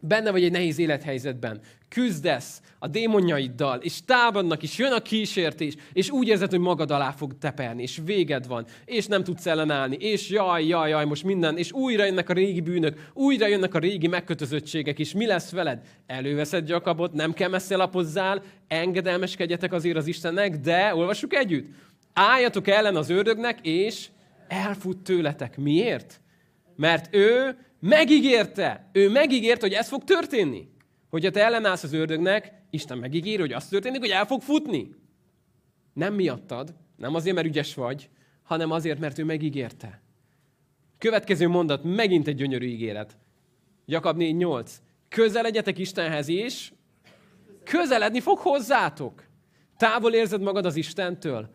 [0.00, 6.10] Benne vagy egy nehéz élethelyzetben küzdesz a démonjaiddal, és támadnak is, jön a kísértés, és
[6.10, 10.28] úgy érzed, hogy magad alá fog teperni, és véged van, és nem tudsz ellenállni, és
[10.28, 14.06] jaj, jaj, jaj, most minden, és újra jönnek a régi bűnök, újra jönnek a régi
[14.06, 15.80] megkötözöttségek, és mi lesz veled?
[16.06, 21.66] Előveszed Jakabot, nem kell messze lapozzál, engedelmeskedjetek azért az Istennek, de, olvassuk együtt,
[22.12, 24.08] álljatok ellen az ördögnek, és
[24.48, 25.56] elfut tőletek.
[25.56, 26.20] Miért?
[26.76, 30.74] Mert ő megígérte, ő megígérte, hogy ez fog történni.
[31.16, 34.94] Hogyha te ellenállsz az ördögnek, Isten megígéri, hogy az történik, hogy el fog futni.
[35.92, 38.08] Nem miattad, nem azért, mert ügyes vagy,
[38.42, 40.02] hanem azért, mert ő megígérte.
[40.98, 43.16] Következő mondat, megint egy gyönyörű ígéret.
[43.86, 44.70] Jakab 4.8.
[45.08, 46.72] Közeledjetek Istenhez, és
[47.64, 49.24] közeledni fog hozzátok.
[49.76, 51.54] Távol érzed magad az Istentől.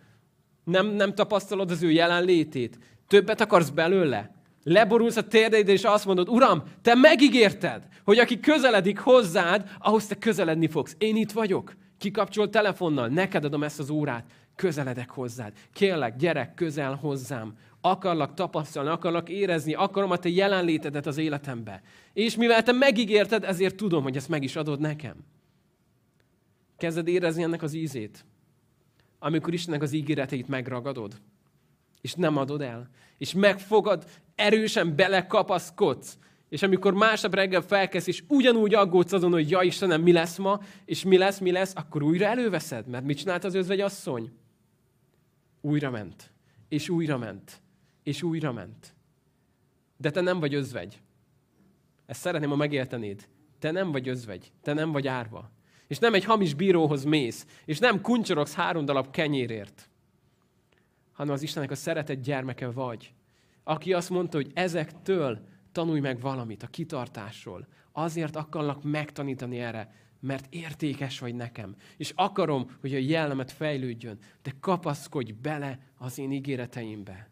[0.63, 2.79] Nem, nem tapasztalod az ő jelenlétét.
[3.07, 4.35] Többet akarsz belőle.
[4.63, 10.15] Leborulsz a térdeidre, és azt mondod, Uram, te megígérted, hogy aki közeledik hozzád, ahhoz te
[10.15, 10.95] közeledni fogsz.
[10.97, 11.75] Én itt vagyok.
[11.97, 15.53] Kikapcsol telefonnal, neked adom ezt az órát, közeledek hozzád.
[15.73, 17.53] Kérlek, gyerek közel hozzám.
[17.81, 21.81] Akarlak tapasztalni, akarlak érezni, akarom a te jelenlétedet az életembe.
[22.13, 25.15] És mivel te megígérted, ezért tudom, hogy ezt meg is adod nekem.
[26.77, 28.25] Kezded érezni ennek az ízét.
[29.19, 31.21] Amikor Istennek az ígéreteit megragadod,
[32.01, 32.89] és nem adod el,
[33.21, 34.05] és megfogad,
[34.35, 36.17] erősen belekapaszkodsz,
[36.49, 40.59] és amikor másnap reggel felkezd, és ugyanúgy aggódsz azon, hogy ja Istenem, mi lesz ma,
[40.85, 42.87] és mi lesz, mi lesz, akkor újra előveszed.
[42.87, 44.31] Mert mit csinált az özvegy asszony?
[45.61, 46.31] Újra ment.
[46.69, 47.61] És újra ment.
[48.03, 48.95] És újra ment.
[49.97, 51.01] De te nem vagy özvegy.
[52.05, 53.27] Ezt szeretném, ha megértenéd.
[53.59, 54.51] Te nem vagy özvegy.
[54.61, 55.51] Te nem vagy árva.
[55.87, 57.45] És nem egy hamis bíróhoz mész.
[57.65, 59.90] És nem kuncsorogsz három darab kenyérért.
[61.21, 63.13] Hanem az Istennek a szeretett gyermeke vagy.
[63.63, 65.39] Aki azt mondta, hogy ezektől
[65.71, 67.67] tanulj meg valamit a kitartásról.
[67.91, 71.75] Azért akarlak megtanítani erre, mert értékes vagy nekem.
[71.97, 77.29] És akarom, hogy a jellemet fejlődjön, de kapaszkodj bele az én ígéreteimbe.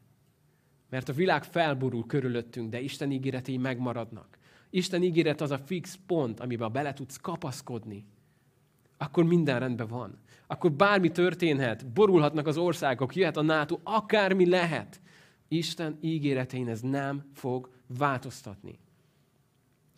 [0.89, 4.37] Mert a világ felborul körülöttünk, de Isten ígéretei megmaradnak.
[4.69, 8.05] Isten ígéret az a fix pont, amiben bele tudsz kapaszkodni.
[8.97, 10.19] Akkor minden rendben van.
[10.51, 15.01] Akkor bármi történhet, borulhatnak az országok, jöhet a NATO, akármi lehet.
[15.47, 18.79] Isten ígéretein ez nem fog változtatni.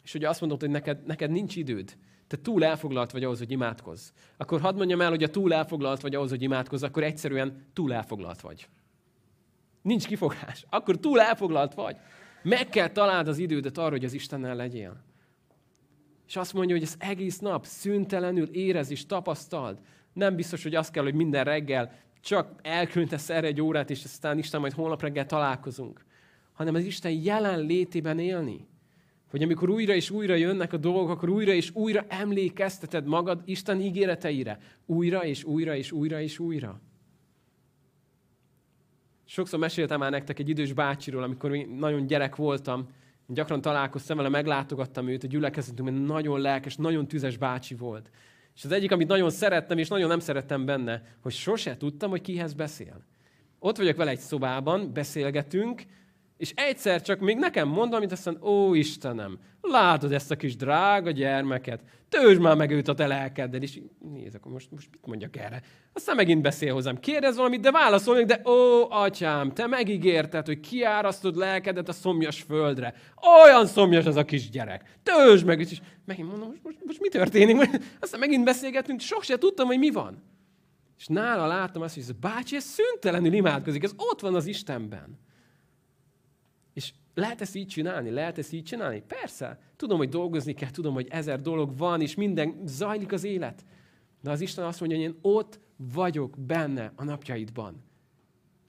[0.03, 3.51] És ugye azt mondod, hogy neked, neked nincs időd, te túl elfoglalt vagy ahhoz, hogy
[3.51, 4.09] imádkozz.
[4.37, 7.93] Akkor hadd mondjam el, hogy a túl elfoglalt vagy ahhoz, hogy imádkozz, akkor egyszerűen túl
[7.93, 8.67] elfoglalt vagy.
[9.81, 10.65] Nincs kifogás.
[10.69, 11.97] Akkor túl elfoglalt vagy.
[12.43, 15.03] Meg kell találd az idődet arra, hogy az Istennel legyél.
[16.27, 19.79] És azt mondja, hogy ez egész nap szüntelenül érez és tapasztald.
[20.13, 24.37] Nem biztos, hogy az kell, hogy minden reggel csak elkülönítesz erre egy órát, és aztán
[24.37, 26.05] Isten majd holnap reggel találkozunk.
[26.53, 28.67] Hanem az Isten jelen létében élni.
[29.29, 33.81] Hogy amikor újra és újra jönnek a dolgok, akkor újra és újra emlékezteted magad Isten
[33.81, 34.59] ígéreteire.
[34.85, 36.81] Újra és újra és újra és újra.
[39.25, 42.87] Sokszor meséltem már nektek egy idős bácsiról, amikor még nagyon gyerek voltam,
[43.27, 48.09] gyakran találkoztam vele, meglátogattam őt a gyülekezetünkben, nagyon lelkes, nagyon tüzes bácsi volt.
[48.55, 52.21] És az egyik, amit nagyon szerettem, és nagyon nem szerettem benne, hogy sose tudtam, hogy
[52.21, 53.03] kihez beszél.
[53.59, 55.83] Ott vagyok vele egy szobában, beszélgetünk,
[56.41, 60.55] és egyszer csak még nekem mondom, amit azt mondja, ó Istenem, látod ezt a kis
[60.55, 63.79] drága gyermeket, tőzs már meg őt a te lelkeddel, és
[64.13, 65.61] nézd, akkor most, most mit mondjak erre?
[65.93, 71.35] Aztán megint beszél hozzám, kérdez valamit, de válaszolnék, de ó, atyám, te megígérted, hogy kiárasztod
[71.35, 72.93] lelkedet a szomjas földre.
[73.43, 74.99] Olyan szomjas az a kis gyerek.
[75.03, 77.69] Tőzs meg, és megint mondom, most, most, most mi történik?
[77.99, 80.23] Aztán megint beszélgetünk, sok tudtam, hogy mi van.
[80.97, 84.45] És nála láttam azt, hogy ez a bácsi ez szüntelenül imádkozik, ez ott van az
[84.45, 85.29] Istenben.
[87.13, 88.09] Lehet ezt így csinálni?
[88.09, 89.03] Lehet ezt így csinálni?
[89.07, 89.59] Persze.
[89.75, 93.65] Tudom, hogy dolgozni kell, tudom, hogy ezer dolog van, és minden zajlik az élet.
[94.21, 95.59] De az Isten azt mondja, hogy én ott
[95.93, 97.83] vagyok benne a napjaidban.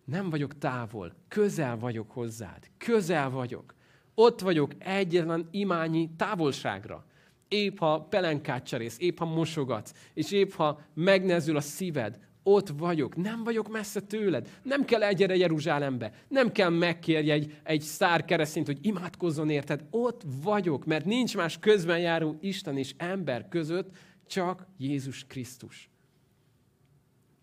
[0.04, 2.70] Nem vagyok távol, közel vagyok hozzád.
[2.78, 3.74] Közel vagyok.
[4.14, 7.06] Ott vagyok egyetlen imányi távolságra.
[7.48, 13.16] Épp ha pelenkát cserész, épp ha mosogatsz, és épp ha megnezül a szíved, ott vagyok,
[13.16, 14.48] nem vagyok messze tőled.
[14.62, 16.12] Nem kell egyre Jeruzsálembe.
[16.28, 19.84] Nem kell megkérj egy, egy szár keresztényt, hogy imádkozzon érted.
[19.90, 23.90] Ott vagyok, mert nincs más közben járó Isten és ember között,
[24.26, 25.90] csak Jézus Krisztus.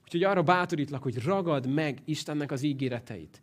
[0.03, 3.41] Úgyhogy arra bátorítlak, hogy ragad meg Istennek az ígéreteit.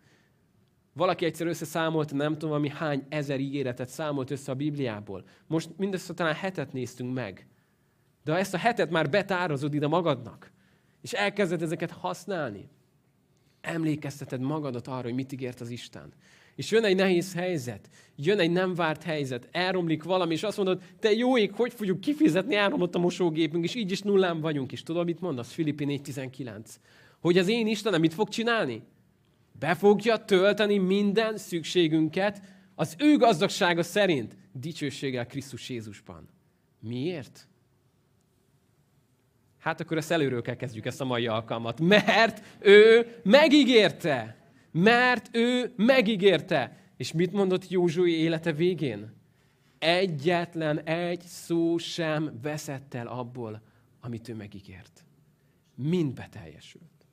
[0.92, 5.25] Valaki egyszer összeszámolt, nem tudom, ami hány ezer ígéretet számolt össze a Bibliából.
[5.47, 7.47] Most mindezt talán hetet néztünk meg.
[8.25, 10.53] De ha ezt a hetet már betározod ide magadnak,
[11.07, 12.69] és elkezded ezeket használni,
[13.61, 16.12] emlékezteted magadat arra, hogy mit ígért az Isten.
[16.55, 20.83] És jön egy nehéz helyzet, jön egy nem várt helyzet, elromlik valami, és azt mondod,
[20.99, 24.73] te jó ég, hogy fogjuk kifizetni, elromlott a mosógépünk, és így is nullán vagyunk.
[24.73, 25.53] És tudod, mit mondasz?
[25.53, 26.64] Filippi 4.19.
[27.21, 28.83] Hogy az én Istenem mit fog csinálni?
[29.59, 32.42] Be fogja tölteni minden szükségünket
[32.75, 36.29] az ő gazdagsága szerint, dicsőséggel Krisztus Jézusban.
[36.81, 37.49] Miért?
[39.66, 41.81] Hát akkor ezt előről kell kezdjük ezt a mai alkalmat.
[41.81, 44.37] Mert ő megígérte.
[44.70, 46.76] Mert ő megígérte.
[46.96, 49.14] És mit mondott Józsui élete végén?
[49.79, 53.62] Egyetlen egy szó sem veszett el abból,
[54.00, 55.05] amit ő megígért.
[55.74, 57.07] Mind beteljesült.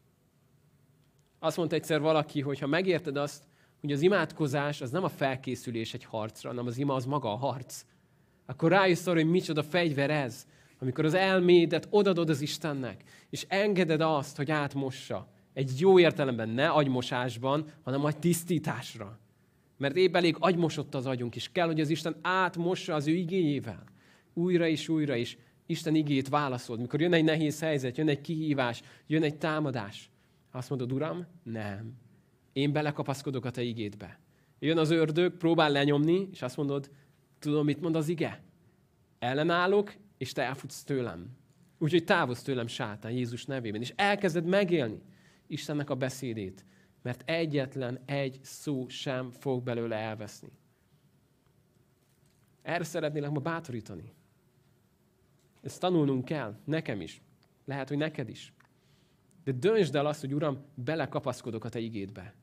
[1.39, 3.43] Azt mondta egyszer valaki, hogy ha megérted azt,
[3.81, 7.37] hogy az imádkozás az nem a felkészülés egy harcra, hanem az ima az maga a
[7.37, 7.85] harc,
[8.45, 10.45] akkor rájössz arra, hogy micsoda fegyver ez,
[10.83, 16.69] amikor az elmédet odadod az Istennek, és engeded azt, hogy átmossa, egy jó értelemben ne
[16.69, 19.19] agymosásban, hanem a tisztításra.
[19.77, 23.83] Mert épp elég agymosott az agyunk, és kell, hogy az Isten átmossa az ő igényével.
[24.33, 26.77] Újra és újra is Isten igét válaszol.
[26.77, 30.09] Mikor jön egy nehéz helyzet, jön egy kihívás, jön egy támadás,
[30.51, 31.93] azt mondod, Uram, nem.
[32.53, 34.19] Én belekapaszkodok a te igétbe.
[34.59, 36.89] Jön az ördög, próbál lenyomni, és azt mondod,
[37.39, 38.43] tudom, mit mond az ige?
[39.19, 39.93] Ellenállok,
[40.23, 41.37] és te elfutsz tőlem.
[41.77, 43.81] Úgyhogy távozz tőlem sátán Jézus nevében.
[43.81, 45.01] És elkezded megélni
[45.47, 46.65] Istennek a beszédét,
[47.01, 50.51] mert egyetlen egy szó sem fog belőle elveszni.
[52.61, 54.13] Erre szeretnélek ma bátorítani.
[55.61, 57.21] Ezt tanulnunk kell, nekem is.
[57.65, 58.53] Lehet, hogy neked is.
[59.43, 62.33] De döntsd el azt, hogy Uram, belekapaszkodok a Te igédbe.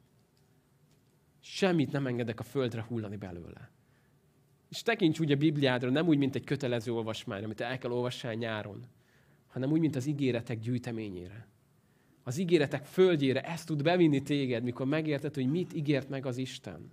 [1.38, 3.70] Semmit nem engedek a földre hullani belőle.
[4.70, 8.34] És tekints úgy a Bibliádra, nem úgy, mint egy kötelező olvasmány, amit el kell olvassál
[8.34, 8.84] nyáron,
[9.46, 11.48] hanem úgy, mint az ígéretek gyűjteményére.
[12.22, 16.92] Az ígéretek földjére ezt tud bevinni téged, mikor megérted, hogy mit ígért meg az Isten.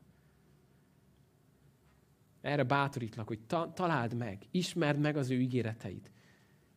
[2.41, 6.11] Erre bátorítlak, hogy ta- találd meg, ismerd meg az ő ígéreteit,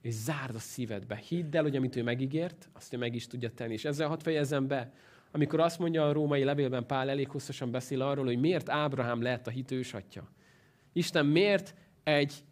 [0.00, 1.16] és zárd a szívedbe.
[1.16, 3.72] Hidd el, hogy amit ő megígért, azt ő meg is tudja tenni.
[3.72, 4.92] És ezzel hadd fejezem be,
[5.30, 9.46] amikor azt mondja a római levélben Pál elég hosszasan beszél arról, hogy miért Ábrahám lett
[9.46, 10.28] a hitős atya.
[10.92, 12.44] Isten miért egy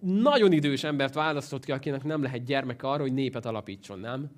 [0.00, 4.30] nagyon idős embert választott ki, akinek nem lehet gyermeke arra, hogy népet alapítson, nem?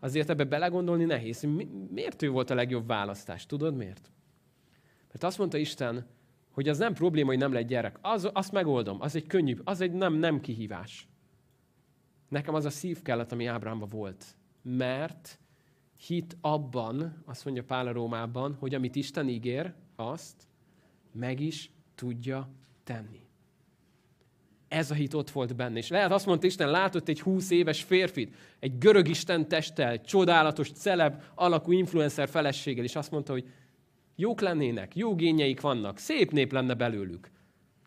[0.00, 1.46] Azért ebbe belegondolni nehéz.
[1.90, 3.46] Miért ő volt a legjobb választás?
[3.46, 4.10] Tudod miért?
[5.08, 6.06] Mert azt mondta Isten,
[6.50, 7.98] hogy az nem probléma, hogy nem lehet gyerek.
[8.02, 9.00] Az, azt megoldom.
[9.00, 11.08] Az egy könnyű, az egy nem, nem kihívás.
[12.28, 14.24] Nekem az a szív kellett, ami Ábrámban volt.
[14.62, 15.38] Mert
[15.96, 20.46] Hit abban, azt mondja Pál a Rómában, hogy amit Isten ígér, azt
[21.12, 22.48] meg is tudja
[22.88, 23.20] tenni.
[24.68, 25.78] Ez a hit ott volt benne.
[25.78, 30.72] És lehet azt mondta Isten, látott egy 20 éves férfit, egy görög Isten testtel, csodálatos,
[30.72, 33.48] celeb, alakú influencer feleséggel, és azt mondta, hogy
[34.16, 37.30] jók lennének, jó gényeik vannak, szép nép lenne belőlük.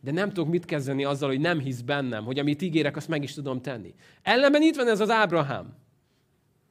[0.02, 3.24] De nem tudok mit kezdeni azzal, hogy nem hisz bennem, hogy amit ígérek, azt meg
[3.24, 3.93] is tudom tenni.
[4.22, 5.76] Ellenben itt van ez az Ábrahám.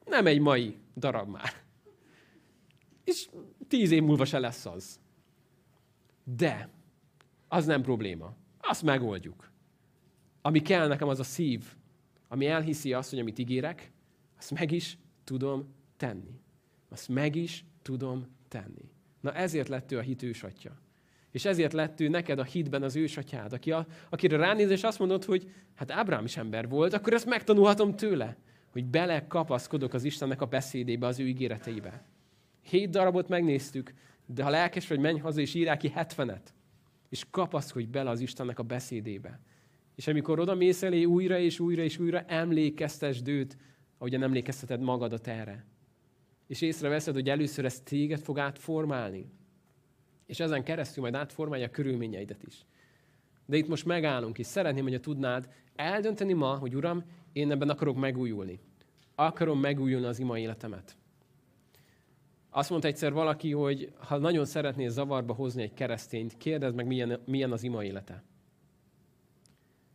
[0.05, 1.53] Nem egy mai darab már.
[3.03, 3.29] És
[3.67, 4.99] tíz év múlva se lesz az.
[6.23, 6.69] De
[7.53, 8.35] az nem probléma.
[8.57, 9.51] Azt megoldjuk.
[10.41, 11.63] Ami kell nekem, az a szív,
[12.27, 13.91] ami elhiszi azt, hogy amit ígérek,
[14.37, 16.41] azt meg is tudom tenni.
[16.89, 18.91] Azt meg is tudom tenni.
[19.21, 20.77] Na ezért lett ő a hit ősatja.
[21.31, 24.99] És ezért lett ő neked a hitben az ősatyád, aki a, akire ránéz, és azt
[24.99, 28.37] mondod, hogy hát Ábrám is ember volt, akkor ezt megtanulhatom tőle,
[28.69, 32.03] hogy bele kapaszkodok az Istennek a beszédébe, az ő ígéreteibe.
[32.61, 33.93] Hét darabot megnéztük,
[34.25, 36.53] de ha lelkes vagy, menj haza és írják ki hetvenet,
[37.11, 39.39] és kapaszkodj bele az Istennek a beszédébe.
[39.95, 43.57] És amikor oda mész elé újra és újra és újra, emlékeztesd őt,
[43.97, 45.65] ahogyan emlékezteted magadat erre.
[46.47, 49.31] És észreveszed, hogy először ez téged fog átformálni.
[50.25, 52.65] És ezen keresztül majd átformálja a körülményeidet is.
[53.45, 57.03] De itt most megállunk, és szeretném, hogy tudnád eldönteni ma, hogy Uram,
[57.33, 58.59] én ebben akarok megújulni.
[59.15, 60.97] Akarom megújulni az ima életemet.
[62.53, 67.19] Azt mondta egyszer valaki, hogy ha nagyon szeretnél zavarba hozni egy keresztényt, kérdezd meg, milyen,
[67.25, 68.23] milyen az ima élete.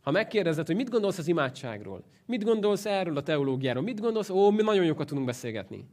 [0.01, 4.49] Ha megkérdezed, hogy mit gondolsz az imádságról, mit gondolsz erről a teológiáról, mit gondolsz, ó,
[4.49, 5.85] mi nagyon jókat tudunk beszélgetni.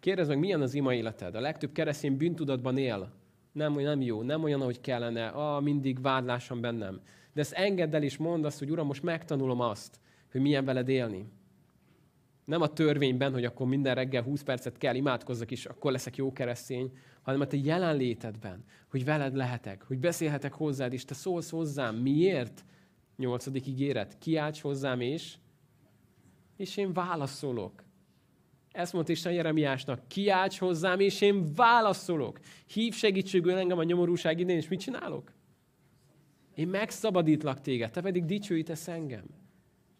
[0.00, 1.34] Kérdezd meg, milyen az ima életed.
[1.34, 3.12] A legtöbb keresztény bűntudatban él.
[3.52, 7.00] Nem, nem jó, nem olyan, ahogy kellene, ah, mindig vádlásom bennem.
[7.32, 10.00] De ezt engedd el és mondd azt, hogy Uram, most megtanulom azt,
[10.30, 11.26] hogy milyen veled élni.
[12.48, 16.32] Nem a törvényben, hogy akkor minden reggel 20 percet kell imádkozzak, és akkor leszek jó
[16.32, 16.92] keresztény,
[17.22, 21.96] hanem a te jelenlétedben, hogy veled lehetek, hogy beszélhetek hozzád, és te szólsz hozzám.
[21.96, 22.64] Miért?
[23.16, 24.18] Nyolcadik ígéret.
[24.18, 25.34] Kiálts hozzám, és,
[26.56, 27.84] és én válaszolok.
[28.72, 32.38] Ezt mondta Isten Jeremiásnak, kiálts hozzám, és én válaszolok.
[32.66, 35.32] Hív segítségül engem a nyomorúság idén, és mit csinálok?
[36.54, 39.24] Én megszabadítlak téged, te pedig dicsőítesz engem.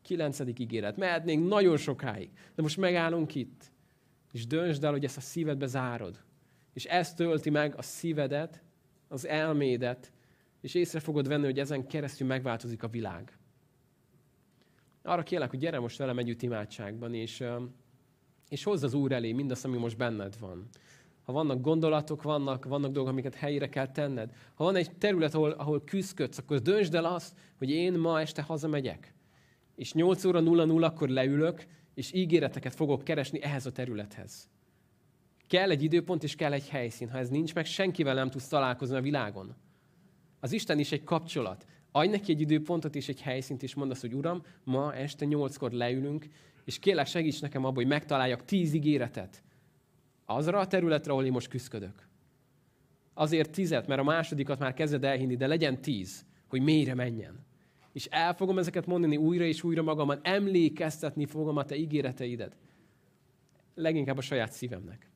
[0.09, 0.97] Kilencedik ígéret.
[0.97, 3.73] Mehetnénk nagyon sokáig, de most megállunk itt.
[4.33, 6.21] És döntsd el, hogy ezt a szívedbe zárod.
[6.73, 8.63] És ez tölti meg a szívedet,
[9.09, 10.13] az elmédet,
[10.61, 13.39] és észre fogod venni, hogy ezen keresztül megváltozik a világ.
[15.03, 17.45] Arra kérlek, hogy gyere most velem együtt imádságban, és,
[18.49, 20.69] és hozz az Úr elé mindazt, ami most benned van.
[21.23, 24.33] Ha vannak gondolatok, vannak, vannak dolgok, amiket helyre kell tenned.
[24.55, 28.43] Ha van egy terület, ahol, ahol küzdködsz, akkor döntsd el azt, hogy én ma este
[28.43, 29.17] hazamegyek.
[29.79, 34.49] És 8 óra 00 akkor leülök, és ígéreteket fogok keresni ehhez a területhez.
[35.47, 37.11] Kell egy időpont, és kell egy helyszín.
[37.11, 39.55] Ha ez nincs meg, senkivel nem tudsz találkozni a világon.
[40.41, 41.67] Az Isten is egy kapcsolat.
[41.93, 45.73] Adj neki egy időpontot és egy helyszínt, és mondd azt, hogy Uram, ma este nyolckor
[45.73, 46.27] leülünk,
[46.65, 49.43] és kérlek segíts nekem abban, hogy megtaláljak tíz ígéretet.
[50.25, 52.09] Azra a területre, ahol én most küzdök.
[53.15, 57.47] Azért tizet, mert a másodikat már kezded elhinni, de legyen tíz, hogy mélyre menjen.
[57.99, 62.57] És el fogom ezeket mondani újra és újra magamban, emlékeztetni fogom a te ígéreteidet.
[63.75, 65.11] Leginkább a saját szívemnek.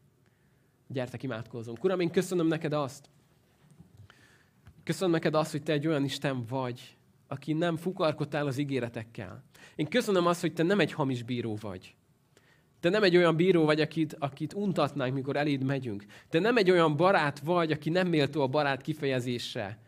[0.88, 1.84] Gyertek, imádkozzunk.
[1.84, 3.08] Uram, én köszönöm neked azt,
[4.84, 9.44] Köszönöm neked azt, hogy te egy olyan Isten vagy, aki nem fukarkodtál az ígéretekkel.
[9.74, 11.94] Én köszönöm azt, hogy te nem egy hamis bíró vagy.
[12.80, 16.04] Te nem egy olyan bíró vagy, akit, akit untatnánk, mikor eléd megyünk.
[16.28, 19.78] Te nem egy olyan barát vagy, aki nem méltó a barát kifejezésre.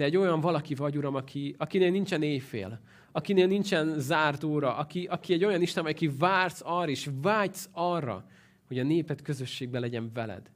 [0.00, 2.80] Te egy olyan valaki vagy, Uram, aki, akinél nincsen éjfél,
[3.12, 8.24] akinél nincsen zárt óra, aki, aki egy olyan Isten, aki vársz arra, és vágysz arra,
[8.66, 10.50] hogy a néped közösségben legyen veled.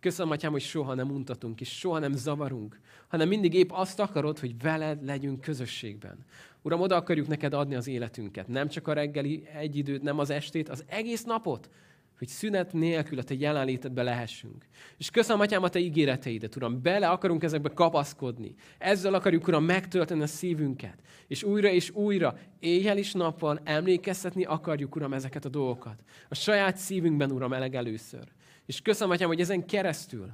[0.00, 4.38] Köszönöm, Atyám, hogy soha nem untatunk, és soha nem zavarunk, hanem mindig épp azt akarod,
[4.38, 6.24] hogy veled legyünk közösségben.
[6.62, 8.48] Uram, oda akarjuk neked adni az életünket.
[8.48, 11.70] Nem csak a reggeli egy időt, nem az estét, az egész napot,
[12.18, 14.66] hogy szünet nélkül a te jelenlétedbe lehessünk.
[14.98, 18.54] És köszönöm, Atyám, a te ígéreteidet, Uram, bele akarunk ezekbe kapaszkodni.
[18.78, 21.02] Ezzel akarjuk, Uram, megtölteni a szívünket.
[21.26, 26.02] És újra és újra, éjjel és nappal emlékeztetni akarjuk, Uram, ezeket a dolgokat.
[26.28, 28.24] A saját szívünkben, Uram, eleg először.
[28.66, 30.32] És köszönöm, Atyám, hogy ezen keresztül,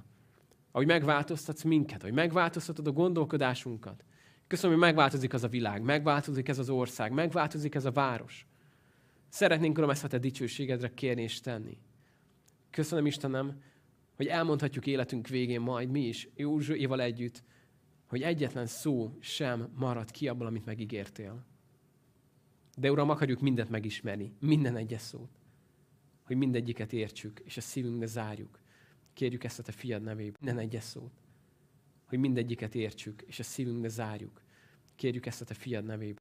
[0.72, 4.04] ahogy megváltoztatsz minket, hogy megváltoztatod a gondolkodásunkat.
[4.46, 8.46] Köszönöm, hogy megváltozik az a világ, megváltozik ez az ország, megváltozik ez a város.
[9.28, 11.78] Szeretnénk, Uram, ezt a te dicsőségedre kérni és tenni.
[12.70, 13.62] Köszönöm, Istenem,
[14.16, 17.42] hogy elmondhatjuk életünk végén majd mi is, Józsuéval együtt,
[18.06, 21.46] hogy egyetlen szó sem marad ki abból, amit megígértél.
[22.76, 25.30] De Uram, akarjuk mindent megismerni, minden egyes szót.
[26.22, 28.60] hogy mindegyiket értsük, és a szívünkbe zárjuk.
[29.12, 31.12] Kérjük ezt a te fiad nevében, ne egyes szót.
[32.06, 34.42] Hogy mindegyiket értsük, és a szívünkbe zárjuk.
[34.96, 36.16] Kérjük ezt a te fiad nevében.